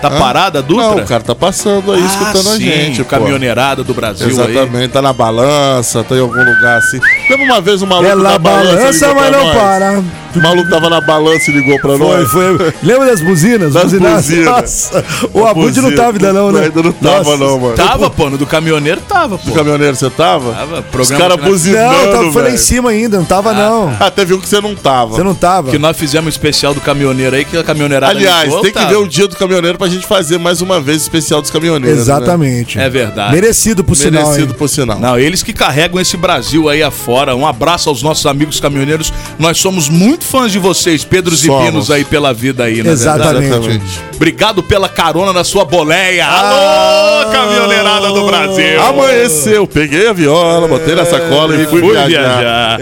[0.00, 0.18] Tá Hã?
[0.18, 0.82] parada, Dutra?
[0.86, 3.02] Não, o cara tá passando aí, Ah, escutando a sim, gente.
[3.02, 4.32] o caminhoneirada do Brasil aí.
[4.32, 6.98] Exatamente, tá na balança, tá em algum lugar assim.
[7.28, 9.56] Lembra uma vez o maluco Ela da balança balança, ligou mas pra não nós?
[9.56, 10.02] para.
[10.32, 12.30] O maluco tava na balança e ligou pra Foi, nós.
[12.30, 12.72] foi.
[12.84, 13.72] Lembra das buzinas?
[13.74, 14.14] Das Buzinas?
[14.26, 14.46] buzinas.
[14.46, 16.62] Nossa, o A Abud não tava ainda não, né?
[16.66, 17.36] Ainda não tava Nossa.
[17.36, 17.74] não, mano.
[17.74, 19.44] Tava, pô, no do caminhoneiro tava, pô.
[19.50, 20.52] Do caminhoneiro você tava?
[20.52, 23.94] Tava, Os caras buzinando, Não, tava, foi lá em cima ainda, não tava não.
[23.98, 25.16] Ah, teve um que você não tava.
[25.16, 25.70] Você não tava.
[25.72, 28.86] Que nós fizemos um especial do caminhoneiro aí, que a caminhoneirada Aliás, tem que tá?
[28.86, 31.96] ver o dia do caminhoneiro pra gente fazer mais uma vez o especial dos caminhoneiros.
[31.98, 32.02] né?
[32.02, 32.78] Exatamente.
[32.78, 33.32] É verdade.
[33.34, 34.98] Merecido por sinal, Merecido por sinal.
[34.98, 37.34] Não, eles que carregam esse Brasil aí afora.
[37.36, 39.12] Um abraço aos nossos amigos caminhoneiros.
[39.38, 41.48] Nós somos muito fãs de vocês, Pedros e.
[41.50, 42.90] Pinos aí pela vida aí, né?
[42.90, 43.80] Exatamente.
[44.14, 46.26] Obrigado pela carona na sua boleia.
[46.26, 48.80] Alô, caminhoneirada do Brasil.
[48.82, 52.08] Amanheceu, peguei a viola, botei na sacola e fui, Fui viajar.
[52.08, 52.78] viajar.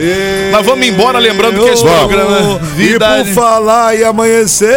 [0.53, 4.77] Mas vamos embora, lembrando que esse programa E Vida por falar e amanhecer.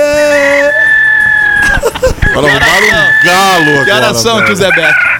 [2.34, 4.46] Para arrumar um galo Que agora, oração velho.
[4.48, 5.12] que o Zé Beto.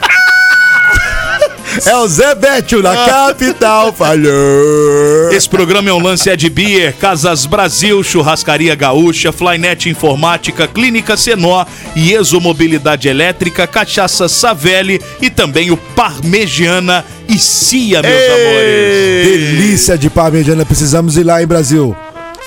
[1.86, 5.32] É o Zé Bétio na capital, falhou.
[5.32, 11.66] Esse programa é um lance Ed Beer, Casas Brasil, Churrascaria Gaúcha, Flynet Informática, Clínica Senó,
[11.96, 19.26] IESO Mobilidade Elétrica, Cachaça Savelli e também o Parmegiana e Cia, meus amores.
[19.26, 21.96] Delícia de parmegiana, precisamos ir lá em Brasil.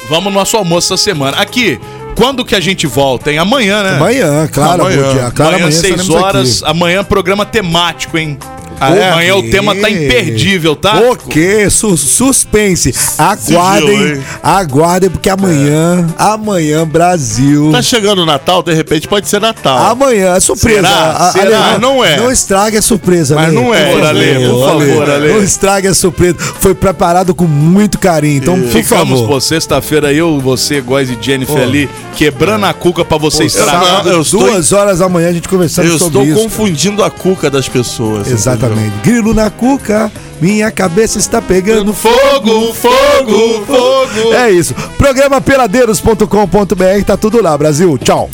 [0.08, 1.38] Vamos no nosso almoço essa semana.
[1.38, 1.80] Aqui,
[2.14, 3.38] quando que a gente volta, hein?
[3.38, 3.96] Amanhã, né?
[3.96, 5.12] Amanhã, claro, Amanhã.
[5.12, 5.30] dia.
[5.30, 6.62] Claro, amanhã, amanhã 6 estaremos horas.
[6.62, 6.70] aqui.
[6.70, 8.38] Amanhã, programa temático, hein?
[8.80, 9.10] Ah, é?
[9.10, 10.98] Amanhã o tema tá imperdível, tá?
[11.00, 11.68] O quê?
[11.70, 12.92] Su- suspense.
[13.18, 14.22] Aguardem, hein?
[14.42, 17.70] aguardem, porque amanhã, amanhã, Brasil.
[17.72, 19.78] Tá chegando o Natal, de repente pode ser Natal.
[19.78, 20.82] Amanhã, é surpresa.
[20.82, 21.10] Será?
[21.12, 21.44] A- Será?
[21.44, 22.16] Ale, Mas não é.
[22.16, 23.54] Não estrague a surpresa, Mas Ale.
[23.54, 25.28] não é, Por favor, Ale, por favor, Ale.
[25.32, 26.36] Não estrague a surpresa.
[26.60, 28.36] Foi preparado com muito carinho.
[28.38, 29.28] Então, por Ficamos, favor.
[29.28, 31.62] pô, sexta-feira, eu, você, Góis e Jennifer Pô.
[31.62, 34.06] ali, quebrando a cuca pra você estragar.
[34.06, 36.42] Eu estou- duas horas da manhã, a gente conversando Eu sobre estou isso.
[36.42, 38.28] confundindo a cuca das pessoas.
[38.64, 38.96] Exatamente.
[39.02, 40.10] Grilo na cuca,
[40.40, 44.34] minha cabeça está pegando Fogo, fogo, fogo.
[44.34, 44.74] É isso.
[44.96, 47.98] Programa peladeiros.com.br, tá tudo lá, Brasil.
[47.98, 48.30] Tchau.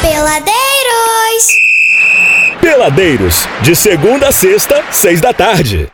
[0.00, 0.52] Peladeiros!
[2.60, 5.90] Peladeiros, de segunda a sexta, seis da tarde.